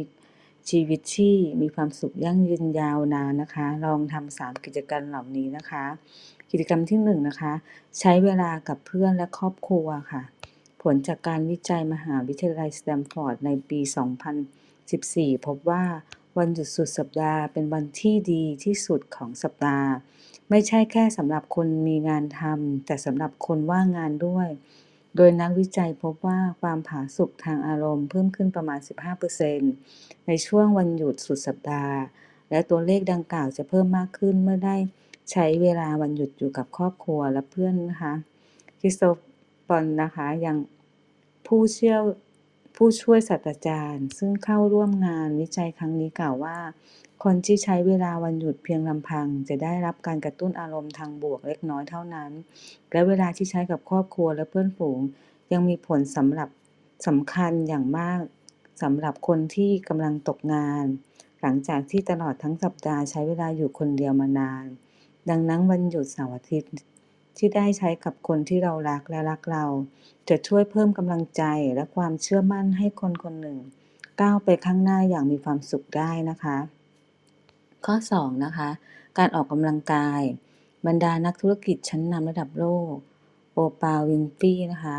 [0.68, 5.84] ชีวิตที่มีความสุขยั่งยืนยาวนานนะคะ ลองทำสามกิจกรรมเหล่านี้นะคะ
[6.50, 7.52] กิจกรรมที่หนึ่งนะคะ
[7.98, 10.22] ใช้เวลากับเพื่อนและครอบครัวค่ะ
[10.82, 13.80] ผลจากการวิจัยมหาวิทยาลัยสแตมฟอร์ดในปี
[14.62, 15.84] 2014 พบว่า
[16.38, 19.90] วันหยุดสุดสัปดาห์เป็นวันที่ดีที่สุดของสัปดาห์
[20.50, 24.48] ไม่ใช่แค่สำหรับคนมีงานทำแต่สำหรับคนว่างงานด้วย
[25.20, 28.78] โดยนักวิจัยพบว่าความผาสุกทางอารมณ์เพิ่มขึ้นประมาณ
[29.52, 31.96] 15%ในช่วงวันหยุดสุดสัปดาห์
[32.50, 34.76] และตัวเลขดังกล่าวจะเพิ่มมากขึ้นเมื่อได้
[35.30, 38.14] ใช้เวลาวันหยุดอยู่กับครอบครัวและเพื่อนนะคะ
[38.80, 39.04] คริสโต
[39.66, 40.56] ฟอนนะคะยัง
[41.46, 42.02] ผู้เชี่ยว
[42.76, 46.58] ผู้ช่วยศาสตราจารย์ ซึ่งเข้าร่วมงานวิจัยครั้งนี้กล่าวว่า
[47.24, 52.30] คนที่ใช้เวลาวันหยุดเพียงลำพังจะได้รับการกระตุ้นอารมณ์ทางบวกเล็กน้อยเท่านั้น
[52.92, 55.00] และเวลาที่ใช้กับครอบครัวและเพื่อนฝูง
[55.52, 56.48] ยังมีผลสำหรับ
[57.06, 58.20] สำคัญอย่างมาก
[58.82, 60.84] สำหรับคนที่กำลังตกงาน
[61.40, 64.64] หลังจากที่ตลอดทั้งสัปดาห์ใช้เวลาอยู่คนเดียวมานาน
[65.30, 66.74] ดังนั้นวันหยุดเสาร์อาทิตย์
[67.36, 69.64] ที่ได้ใช้กับคนที่เรารักและรักเรา
[70.28, 71.42] จะช่วยเพิ่มกำลังใจ
[71.74, 73.58] และความเชื่อมั่นให้คนคนหนึ่ง
[74.20, 76.58] ก้าวไปข้างหน้าอย่างมีความสุขได้นะคะ
[77.86, 78.70] ข้อ2นะคะ
[79.18, 80.22] การออกกำลังกาย
[80.86, 82.94] บรรดานักธุรกิจชั้นนำระดับโลก
[83.52, 84.98] โอปาวินฟรีนะคะ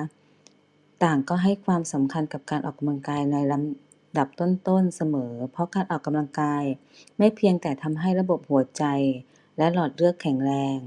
[1.03, 6.63] ต่างก็ให้ความสำคัญกับการออกกำลังกายในลำดับต้นๆเสมอ เพราะการออกกำลังกาย
[7.17, 8.83] ไม่เพียงแต่ทำให้ระบบหัวใจ
[9.57, 10.77] และหลอดเลือดแข็งแรง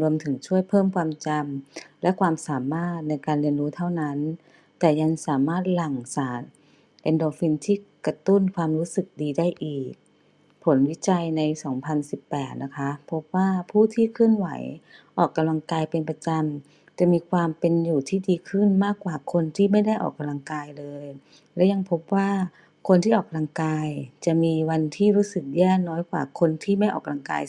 [0.00, 4.18] รวมถึงช่วยเพิ่มความจำและความสามารถในการเรียนรู้เท่านั้น
[4.78, 6.42] แต่ยังสามารถหลั่งสาร
[7.02, 7.76] เอนโดฟินที่
[8.06, 9.92] กระตุ้นความรู้สึกดีได้อีก
[10.64, 11.42] ผลวิจัยใน
[12.02, 14.48] 2018 นะคะ พบว่าผู้ที่เคลื่อนไหว
[15.18, 21.06] ออกกำลังกายเป็นประจำ จะมีความเป็นอยู่ที่ดีขึ้นมากกว่าคนที่ไม่ได้ออกกำลังกายเลย
[21.54, 22.30] และยังพบว่า
[22.88, 23.86] คนที่ออกกำลังกาย
[24.24, 27.42] จะมีวันที่รู้สึกแย่น้อยกว่าคนที่ไม่ออกกำลังกาย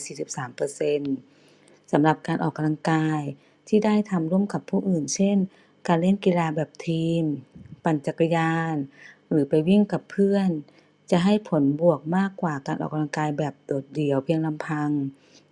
[1.12, 3.20] 43%สำหรับการออกกำลังกาย
[3.68, 5.36] ที่ได้ทำร่วมกับผู้อื่น เช่น
[5.88, 7.22] การเล่นกีฬาแบบทีม
[7.84, 8.76] ปั่นจักรยาน
[9.30, 10.50] หรือไปวิ่งกับเพื่อน
[11.10, 14.90] จะให้ผลบวกมากกว่าการออกกำลังกายแบบโดดเดี่ยวเพียงลำพัง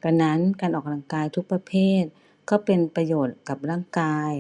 [0.03, 2.03] ดังนั้นการออกกำลังกายทุกประเภท
[2.51, 4.31] ก็เป็นประโยชน์กับร่างกาย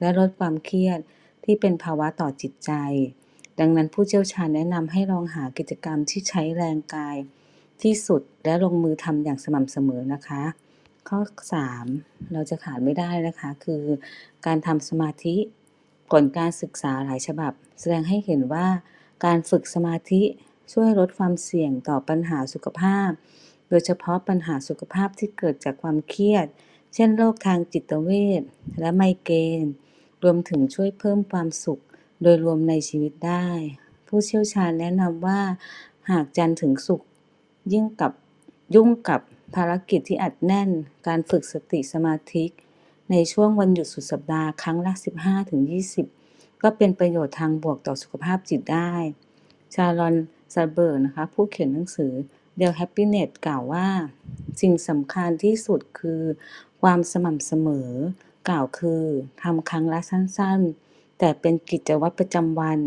[0.00, 0.98] และลดความเครียด
[1.44, 2.72] ที่เป็นภาวะต่อจิตใจ
[3.60, 7.16] ดังนั้นผู้เชี่ยวชาญแนะนำให้ลองหากิจกรรมที่ใช้แรงกาย
[7.82, 10.42] ที่สุดและลงมือทำอย่างสม่ำเสมอนะคะ
[11.08, 11.20] ข้อ
[11.76, 13.82] 3 เราจะขาดไม่ได้นะคะ คือ
[14.46, 15.36] การทำสมาธิ
[16.10, 18.66] ผลการศึกษาหลายฉบับ แสดงให้เห็นว่า
[19.24, 20.22] การฝึกสมาธิ
[20.72, 23.10] ช่วยลดความเสี่ยงต่อปัญหาสุขภาพ
[23.68, 26.46] โดยเฉพาะปัญหาสุขภาพที่เกิดจากความเครียด
[26.94, 28.10] เช่นโรคทางจิตเว
[28.40, 28.42] ช
[28.80, 29.66] และไมเกรน
[30.22, 31.82] รวมถึงช่วยเพิ่มความสุข
[32.22, 33.48] โดยรวมในชีวิตได้
[34.06, 35.40] ผู้เชี่ยวชาญแนะนำว่า
[36.10, 37.08] หากจันทร์ถึงศุกร์
[37.72, 38.12] ยิ่งกับ
[38.74, 39.20] ยุ่งกับ
[39.54, 40.70] ภารกิจที่อัดแน่น
[41.06, 42.44] การฝึกสติสมาธิ
[43.10, 46.23] ในช่วงวันหยุดสุดสัปดาห์ครั้งละ 15-20
[46.64, 48.92] ก็เป็นประโยชน์ทางบวกต่อสุขภาพจิตได้
[49.74, 50.14] ชาลอน
[50.54, 52.12] ซาเบิร์กนะคะ ผู้เขียนหนังสือ
[52.58, 53.88] The Happiness กล่าวว่า
[54.60, 56.22] สิ่งสำคัญที่สุดคือ
[56.82, 57.90] ความสม่ำเสมอ
[58.48, 59.04] กล่าวคือ
[59.42, 62.80] ทำครั้งละสั้นๆ แต่เป็นกิจวัตรประจำวัน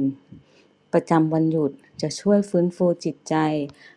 [0.94, 1.72] ประจำวันหยุด
[2.02, 3.36] จะช่วยฟื้นฟูจิตใจ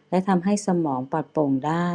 [0.09, 1.91] และทำให้สมองปลอดโปร่งได้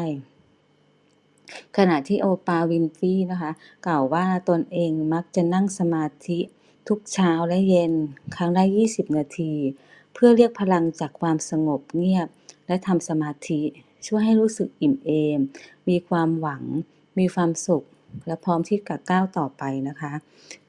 [1.78, 3.52] ขณะที่โอปาห์วินฟีนะคะ
[3.88, 6.40] กล่าวว่าตนเองมักจะนั่งสมาธิ
[6.88, 7.94] ทุกเช้าและเย็น
[8.36, 9.54] ครั้งละ 20 นาที
[10.14, 12.28] เพื่อเรียกพลังจากความสงบเงียบ
[12.68, 13.62] และทำสมาธิ
[14.08, 15.40] ช่วยให้รู้สึกอิ่มเอม
[15.90, 16.64] มีความหวัง
[17.20, 17.84] มีความสุข
[18.28, 20.14] และพร้อมที่จะก้าวต่อไปนะคะ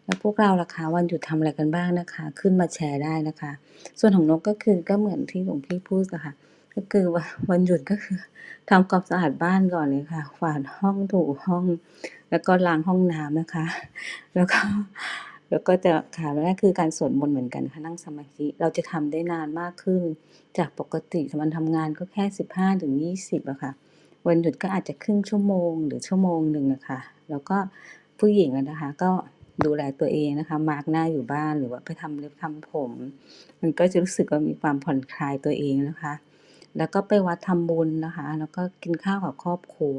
[0.05, 3.53] แล้วพวกเราล่ะคะวันหยุดทำอะไรกันบ้างนะคะ ขึ้นมาแชร์ได้นะคะ
[4.01, 6.33] ส่วนของนกก็คือก็เหมือนที่หลวงพี่พูดอะคะ
[6.75, 8.19] ก็คือว่าวันหยุดก็คือ
[8.71, 11.65] ทำความสะอาดบ้านก่อนเลยค่ะกวาดห้องถูห้อง
[12.31, 13.67] แล้วก็ล้างห้องน้ำนะคะ
[14.35, 14.61] แล้วก็
[15.51, 20.03] แล้วก็จะค่ะแรกคือการสวดมนต์เหมือนกันค่ะนั่งสมาธิเราจะทำได้นานมากขึ้น
[20.59, 23.73] จากปกติวันทำงานก็แค่สิบห้าถึงยี่สิบอะค่ะ
[24.27, 27.57] วันหยุดก็อาจจะครึ่งชั่วโมงหรือชั่วโมงหนึ่งอะค่ะ แล้วก็
[28.19, 29.11] ผู้หญิงนะคะ ก็
[29.65, 32.91] ดูแลตัวเองนะคะมาร์กหน้าอยู่บ้านหรือว่าไปทำเล็บทำผม
[33.61, 36.15] มันก็จะรู้สึกว่ามีความผ่อนคลายตัวเองนะคะ
[36.77, 39.99] แล้วก็ไปวัดทำบุญนะคะ แล้วก็กินข้าวกับครอบครัว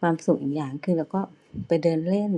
[0.00, 1.20] ความสุขอีกอย่างคือเราก็
[1.68, 2.32] ไปเดินเล่น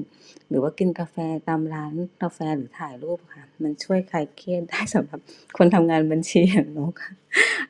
[0.49, 1.17] หรือว่ากินกาแฟ
[1.49, 1.93] ตามร้าน
[2.23, 5.21] กาแฟหรือถ่ายรูปค่ะ มันช่วยคลายเครียดได้สำหรับ
[5.57, 7.15] คนทำงานบัญชีอย่างนกค่ะ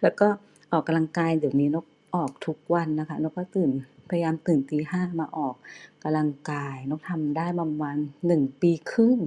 [0.03, 0.28] แล้วก็
[0.72, 3.70] ออกกำลังกายเดี๋ยวนี้นกออกทุกวันนะคะนกก็ตื่น
[4.11, 5.55] พยายามตื่นตีห้ามาออก
[6.03, 9.18] กำลังกายนกทำได้ประมาณหนึ่งปีครึ่ง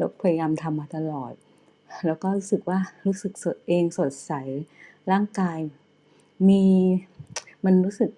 [0.00, 1.32] นกพยายามทำมาตลอด
[2.06, 4.32] แล้วก็รู้สึกว่ารู้สึกสดเองสดใส
[5.10, 5.58] ร่างกาย
[6.48, 6.64] มี
[7.64, 8.10] มันรู้สึก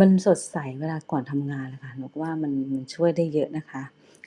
[0.00, 3.82] มันสดใสเวลาก่อนทำงานนะคะนกว่ามันมันช่วยได้เยอะนะคะ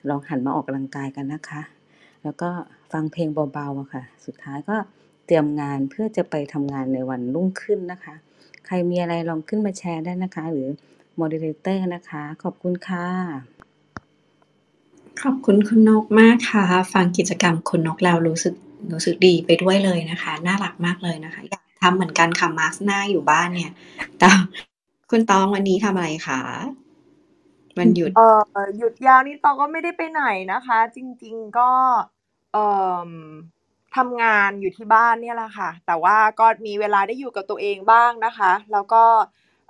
[0.10, 1.62] ลองหันมาออกกำลังกายกันนะคะ
[2.24, 2.50] แล้วก็
[2.92, 4.78] ฟังเพลงเบาๆอะค่ะ สุดท้ายก็
[5.26, 8.16] เตรียมงานเพื่อจะไปทำงานในวันรุ่งขึ้นนะคะ
[8.66, 10.68] ใครมีอะไรลองขึ้นมาแชร์ได้นะคะ หรือ
[11.20, 13.08] moderator นะคะ ขอบคุณค่ะ
[15.22, 18.54] ขอบคุณคุณนกมากค่ะ ฟังกิจกรรมคุณนกแล้วรู้สึก
[18.92, 23.72] รู้สึกดีไปด้วยเลยนะคะ น่ารักมากเลยนะคะอยากทำเหมือนกันค่ะมาร์กหน้าอยู่บ้านเนี่ย
[24.20, 24.30] แต่
[25.12, 26.42] คุณตองวันนี้ทำอะไรคะ
[27.80, 28.40] วันหยุด เออ
[28.78, 31.72] หยุดยาวนี่ตองก็ไม่ได้ไปไหนนะคะ จริงๆก็
[32.54, 32.66] เอ่
[33.08, 33.12] อ
[33.98, 39.04] ทำงานอยู่ที่บ้านเนี่ยแหละค่ะ แต่ว่าก็มีเวลาได้อยู่กับตัวเองบ้างนะคะ แล้วก็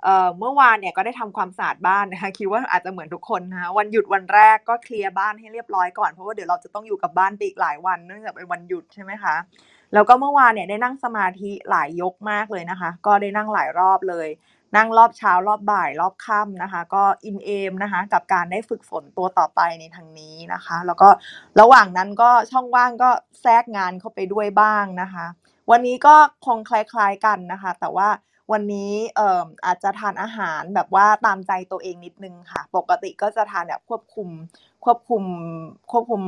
[0.04, 9.36] เอ่อเมื่อวานเนี่ยก็ได้ทำความสะอาดบ้านนะคะ คิดว่าอาจจะเหมือนทุกคนนะคะวันหยุดวันแรกก็เคลียร์บ้านให้เรียบร้อยก่อนเพราะว่าเดี๋ยวเราจะต้องอยู่กับบ้านไปอีกหลายวันเนื่องจากเป็นวันหยุดใช่ไหมคะ
[9.94, 14.28] แล้วก็เมื่อวานเนี่ยได้นั่งสมาธิหลายยกมากเลยนะคะ ก็ได้นั่งหลายรอบเลย
[14.76, 21.08] นั่งรอบเช้ารอบบ่ายรอบค่ำนะคะ ก็อินเอมนะคะกับการได้ฝึกฝนตัวต่อไปในทางนี้นะคะ แล้วก็
[21.60, 23.10] ระหว่างนั้นก็ช่องว่างก็
[23.42, 25.26] แทรกงานเข้าไปด้วยบ้างนะคะ
[25.70, 28.08] วันนี้ก็คงคล้ายๆกันนะคะ แต่ว่า
[28.52, 34.28] วันนี้เอ่ออาจจะทานอาหารแบบว่าตามใจตัวเองนิดนึงค่ะ ปกติก็จะทานแบบควบคุม
[34.84, 35.24] ควบคุม
[35.92, 36.22] ควบคุม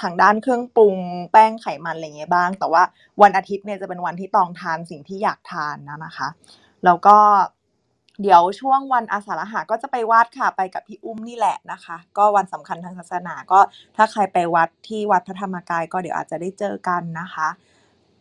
[0.00, 0.96] ทางด้านเครื่องปรุง
[1.32, 2.82] แป้งไขมันอะไรเงี้ยบ้าง แต่ว่า
[3.22, 6.28] วันอาทิตย์เนี่ยจะเป็นวันที่ตองทานสิ่งที่อยากทานนะนะคะ
[6.84, 7.16] แล้วก็
[8.22, 13.60] เดี๋ยวช่วงวันอาสาฬหะก็จะไปวัดค่ะ ไปกับพี่อุ้มนี่แหละนะคะ ก็วันสำคัญทางศาสนาก็
[13.96, 17.48] ถ้าใครไปวัดที่วัดพระธรรมกาย ก็เดี๋ยวอาจจะได้เจอกันนะคะ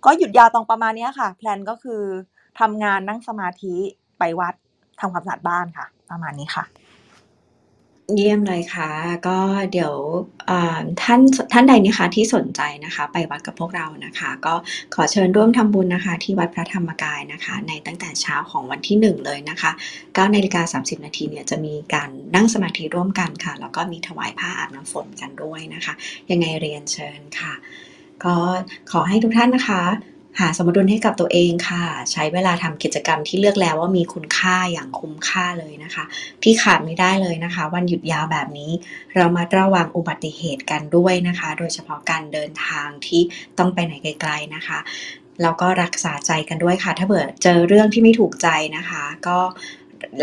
[0.06, 2.04] ก็หยุดยาวตรงประมาณนี้ค่ะ แพลนก็คือ
[2.60, 3.76] ทำงานนั่งสมาธิ
[4.20, 4.54] ไปวัด
[5.00, 6.64] ทำความสะอาดบ้านค่ะ ประมาณนี้ค่ะ
[8.14, 8.90] เยี่ยมเลยค่ะ
[9.28, 9.38] ก็
[9.72, 9.94] เดี๋ยว
[10.50, 14.56] อ่า ท่าน ท่านใดนะคะที่สนใจนะคะ ไปวัดกับพวกเรานะคะ ก็
[14.96, 25.94] ขอเชิญร่วมทำบุญนะคะ ที่วัดพระธรรมกายนะคะ ในตั้งแต่เช้าของวันที่หนึ่งเลยนะคะ9นาฬิกา30 นาทีเนี่ยจะมีการนั่งสมาธิร่วมกันค่ะ แล้วก็มีถวายผ้าอาบน้ำฝนกันด้วยนะคะ
[26.32, 27.54] ยังไงเรียนเชิญค่ะ
[28.24, 28.36] ก็
[28.92, 29.84] ขอให้ทุกท่านนะคะ
[30.40, 36.04] หาสมดุลให้กับตัวเองค่ะ ใช้เวลาทำกิจกรรมที่เลือกแล้วว่ามีคุณค่าอย่างคุ้มค่าเลยนะคะ
[36.44, 38.72] ที่ขาดไม่ได้เลยนะคะ วันหยุดยาวแบบนี้
[39.16, 43.22] เรามาระวังอุบัติเหตุกันด้วยนะคะ โดยเฉพาะการเดินทางที่
[43.58, 44.80] ต้องไปไหนไกล ๆนะคะ
[45.42, 49.40] แล้วก็รักษาใจกันด้วยค่ะ ถ้าเบื่อเจอเรื่องที่ไม่ถูกใจนะคะ ก็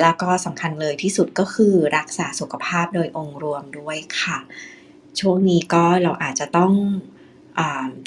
[0.00, 4.38] แล้วก็สำคัญเลยที่สุดก็คือรักษาสุขภาพโดยองค์รวมด้วยค่ะ
[5.20, 6.72] ช่วงนี้ก็เราอาจจะต้อง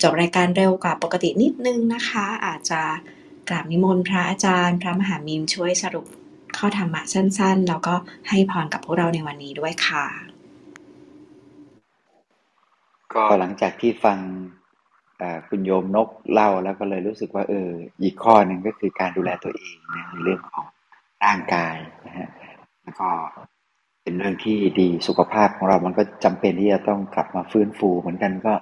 [0.01, 2.81] จบรายการเร็วกว่าปกตินิดนึงนะคะ อาจจะ
[3.49, 6.05] กราบนิมนต์พระอาจารย์ พระมหามิมช่วยสรุป
[6.57, 7.95] ข้อธรรมะสั้นๆ แล้วก็
[8.29, 10.05] ให้พรกับพวกเราในวันนี้ด้วยค่ะ
[13.13, 14.17] ก็หลังจากที่ฟัง
[15.49, 17.69] คุณโยมนกเล่าแล้วก็เลยรู้สึกว่าเออ
[18.03, 20.65] อีกข้อหนึ่งก็คือการดูแลตัวเองนะในเรื่องของ
[21.25, 21.75] ร่างกาย
[22.05, 22.29] นะฮะ
[22.83, 23.09] แล้วก็
[24.03, 28.53] เป็นเรื่องที่ดีสุขภาพของเรามันก็จำเป็นที่จะต้องกลับมาฟื้นฟูเหมือนกันก็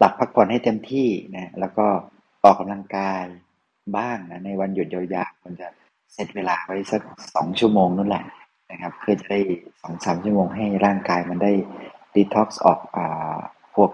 [0.00, 1.86] หลับพักผ่อนให้เต็มที่นะแล้วก็
[2.44, 3.24] ออกกำลังกาย
[3.96, 5.68] บ้างนะในวันหยุดยาวๆมันจะ
[6.12, 7.02] เซตเวลาไว้สัก
[7.34, 8.24] สองชั่วโมงนั่นแหละ
[8.70, 9.40] นะครับเพื่อจะได้
[9.82, 11.52] สองสามชั่วโมงให้ร่างกายมันได้
[12.14, 13.38] ดีท็อกซ์ออกอ่า
[13.74, 13.90] พวก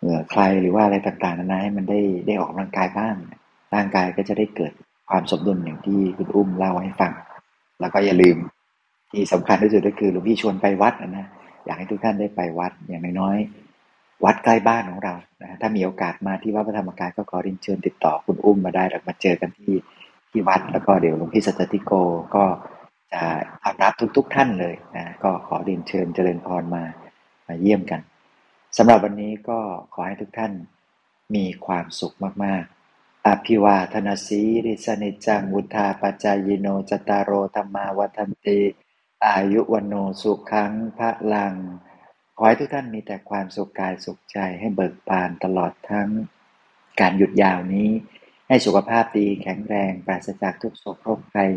[0.00, 3.14] เหงื่อไคลหรือว่าอะไรต่างๆนานาให้มันได้ได้ออกกำลังกายบ้าง
[3.74, 4.72] ร่างกายก็จะได้เกิด
[5.08, 7.12] ความสมดุลอย่างที่คุณอุ้มเล่าให้ฟัง
[7.80, 8.36] แล้วก็อย่าลืม
[9.10, 11.26] ที่สำคัญที่สุดก็คือหลวงพี่ชวนไปวัดนะ
[11.64, 13.63] อยากให้ทุกท่านได้ไปวัดอย่างน้อยๆ
[14.24, 19.74] วัดใกล้บ้านของเรานะถ้ามีโอกาสมาที่วัดพระธรรมกายก็ขอรียนเชิญติดต่อคุณอุ้มมาได้หรือมาเจอกันที่
[20.30, 21.92] ที่วัดแล้วก็เดี๋ยวหลวงพี่สัจติโก
[22.36, 22.44] ก็
[23.12, 23.22] จะ
[23.62, 26.84] ต้อนรับทุกๆทท่านเลยนะก็ขอเรียนเชิญเจริญพรมา
[27.46, 28.00] มาเยี่ยมกัน
[28.76, 29.58] สำหรับวันนี้ก็
[29.94, 30.52] ขอให้ทุกท่าน
[31.34, 38.60] มีความสุขมากๆอภิวาทนาสีริสนิจังวุธาปจายโนจตารโรธรรมาวัฒนติ
[39.26, 41.54] อายุวันโนสุขังพระลัง
[42.36, 46.08] ขอให้ทุกท่านมีแต่ความสุขกายสุขใจให้เบิกบานตลอดทั้ง
[47.00, 47.88] การหยุดยาวนี้
[48.48, 51.50] ให้สุขภาพดีแข็งแรงปราศจากทุกโศกโรคภัย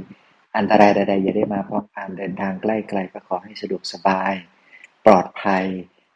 [0.57, 4.33] อันตรายใดๆอย่าได้มาพร้อมการเดินทางใกล้ไกลก็ขอให้สะดวกสบาย
[5.05, 5.65] ปลอดภัย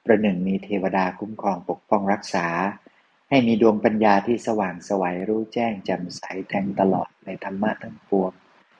[0.05, 2.47] ประหนึ่งมีเทวดาคุ้มครองปกป้องรักษา
[3.29, 8.31] ให้มีดวงปัญญาที่สว่างสวัยรู้แจ้งแจ่มใสแทงตลอดในธรรมะทั้งปวง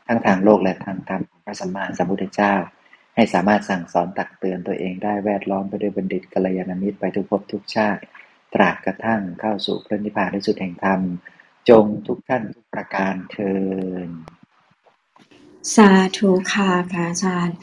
[0.08, 2.54] ทั้งทางโลกและทางธรรมของพระสัมมาสัมพุทธเจ้า
[3.16, 8.02] ให้สามารถสั่งสอนตักเตือนตัวเองได้แวดล้อมไปด้วยบัณฑิตกัลยาณมิตรไปทุกภพทุกชาติ
[8.54, 11.02] ตราบกระทั่งเข้าสู่พระนิพพานที่สุดแห่งธรรม
[11.70, 13.54] จงทุกท่านทุกประการเทิ
[14.08, 14.10] น
[15.76, 17.58] สาธุค่ะพระอาจารย์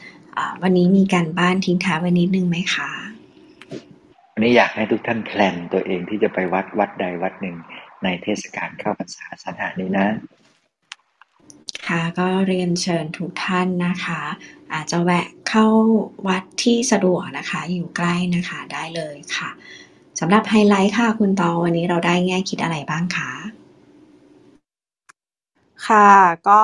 [0.61, 7.57] วันนี้มีการบ้านทิ้งท้ายไว้นิดนึงไหมคะันนี้อยากให้ทุกท่านแพลนตัวเองที่จะไปวัดวัดใดวัดหนึ่ง
[8.03, 10.07] ในเทศกาลเข้าพรรษาสถานนี้นะ
[11.87, 14.21] ค่ะก็เรียนเชิญทุกท่านนะคะ
[14.73, 15.67] อาจจะแวะเข้า
[16.27, 19.49] วัดที่สะดวกนะคะ อยู่ใกล้นะคะได้เลยค่ะ
[20.19, 23.31] สำหรับไฮไลท์ค่ะคุณตอวันนี้เราได้แง่คิดอะไรบ้างคะ
[25.87, 26.11] ค่ะ
[26.49, 26.61] ก็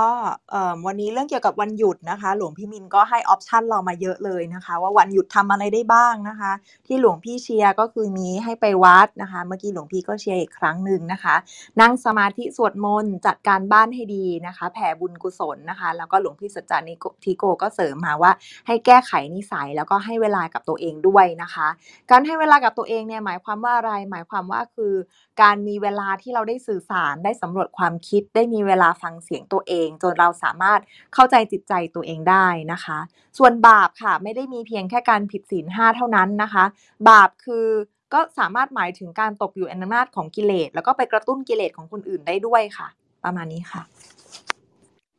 [0.86, 6.52] วันนี้เรื่องเกี่ยวกับวันหยุดนะคะ หลวงพี่มินก็ให้ออปชันเรามาเยอะเลยนะคะ ว่าวันหยุดทำอะไรได้บ้างนะคะ
[6.88, 11.36] ที่หลวงพี่เชียร์ก็คือมีให้ไปวัดนะคะ เมื่อกี้หลวงพี่ก็เชียร์อีกครั้งหนึ่งนะคะ
[11.82, 18.32] นั่งสมาธิสวดมนต์จัดการบ้านให้ดีนะคะ แผ่บุญกุศลนะคะ แล้วก็หลวงพี่สัจจานิทิโกก็เสริมมาว่า
[18.68, 21.68] ให้แก้ไขนิสัยแล้วก็ให้เวลากับตัวเองด้วยนะคะ
[22.12, 24.94] การให้เวลากับตัวเองเนี่ยหมายความว่าอะไร หมายความว่าคือ
[25.42, 30.80] การมีเวลาที่เราได้สื่อสารได้สำรวจความคิดได้มีเวลาฟังเสียงตัวเอง จนเราสามารถ
[31.14, 33.00] เข้าใจจิตใจตัวเองได้นะคะ
[33.38, 36.66] ส่วนบาปค่ะไม่ได้มีเพียงแค่การผิดศีลห้าเท่านั้นนะคะ
[37.10, 37.68] บาปคือ
[38.14, 42.88] ก็สามารถหมายถึงการตกอยู่ในอำนาจของกิเลส แล้วก็ไปกระตุ้นกิเลสของคนอื่นได้ด้วยค่ะ
[43.24, 43.82] ประมาณนี้ค่ะ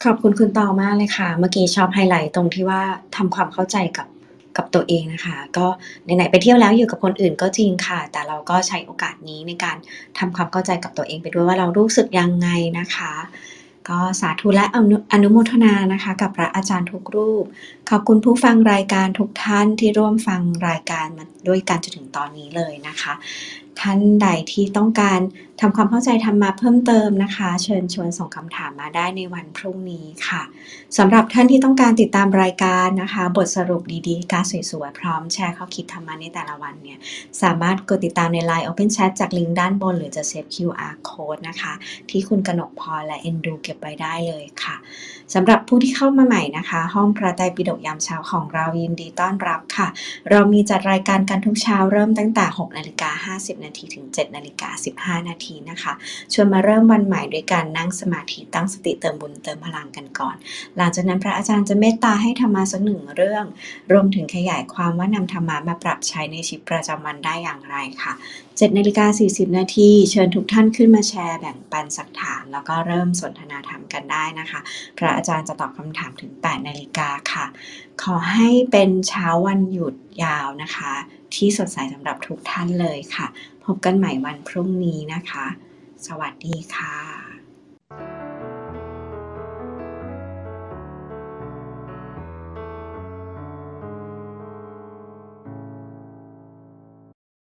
[0.04, 2.82] ขอบคุณคุณต่อมากเลยค่ะ เมื่อกี้ชอบไฮไลท์ตรงที่ว่า
[3.16, 4.08] ทำความเข้าใจกับ
[4.56, 5.66] กับตัวเองนะคะ ก็
[6.04, 9.76] ไหนๆไปเที่ยวแล้วอยู่กับคนอื่นก็จริงค่ะ แต่เราก็ใช้โอกาสนี้ในการ
[10.18, 13.12] ทำความเข้าใจกับตัวเองไปด้วยว่าเรารู้สึกยังไงนะคะ
[13.88, 14.64] ก็สาธุและ
[15.12, 17.44] อนุโมทนานะคะ กับพระอาจารย์ทุกรูป
[17.90, 23.12] ขอบคุณผู้ฟังรายการทุกท่านที่ร่วมฟังรายการมาด้วยกันจนถึงตอนนี้เลยนะคะ
[23.80, 25.20] ท่านใดที่ต้องการ
[25.60, 30.42] ทำความเข้าใจธรรมะเพิ่มเติมนะคะ เชิญชวนส่งคำถามมาได้ในวันพรุ่งนี้ค่ะ
[30.96, 36.98] สำหรับท่านที่ต้องการติดตามรายการนะคะ บทสรุปดีๆ การสวยๆพร้อมแชร์ข้อคิดธรรมะในแต่ละวันเนี่ย
[37.42, 41.72] สามารถกดติดตามใน Line Open Chat จากลิงก์ด้านบน หรือจะเซฟ QR Code นะคะ
[42.10, 44.76] ที่คุณกนกพรและเอ็นดูเก็บไว้ได้เลยค่ะ
[45.34, 49.88] สำหรับผู้ที่เข้ามาใหม่นะคะ ห้องพระไตรปิฎกยามเช้าของเรายินดีต้อนรับค่ะ
[50.30, 55.92] เรามีจัดรายการกันทุกเช้าเริ่มตั้งแต่6นาฬิกา50นาาทีถึง7นาฬิกา15 นาทีนะคะ
[56.32, 60.36] ชวนมาเริ่มวันใหม่ด้วยการนั่งสมาธิตั้งสติเติมบุญเติมพลังกันก่อน
[60.76, 63.44] หลังจากนั้นพระอาจารย์จะเมตตาให้ธรรมาสักหนึ่งเรื่อง
[63.92, 68.12] รวมถึงขยายความว่านำธรรมามาปรับใช้ในชีวิตประจำวันได้อย่างไรค่ะ
[68.44, 74.60] 7นาฬิกา40 นาทีเชิญทุกท่านขึ้นมาแชร์แบ่งปันสักถาม แล้วก็เริ่มสนทนาธรรมกันได้นะคะ
[74.98, 77.46] พระอาจารย์จะตอบคำถามถึง 8 นาฬิกาค่ะ
[78.02, 79.94] ขอให้เป็นเช้าวันหยุด
[80.24, 80.92] ยาวนะคะ
[81.34, 83.26] ที่สดใสสำหรับทุกท่านเลยค่ะ
[83.66, 85.46] พบกันใหม่วันพรุ่งนี้นะคะ
[86.06, 86.96] สวัสดีค่ะ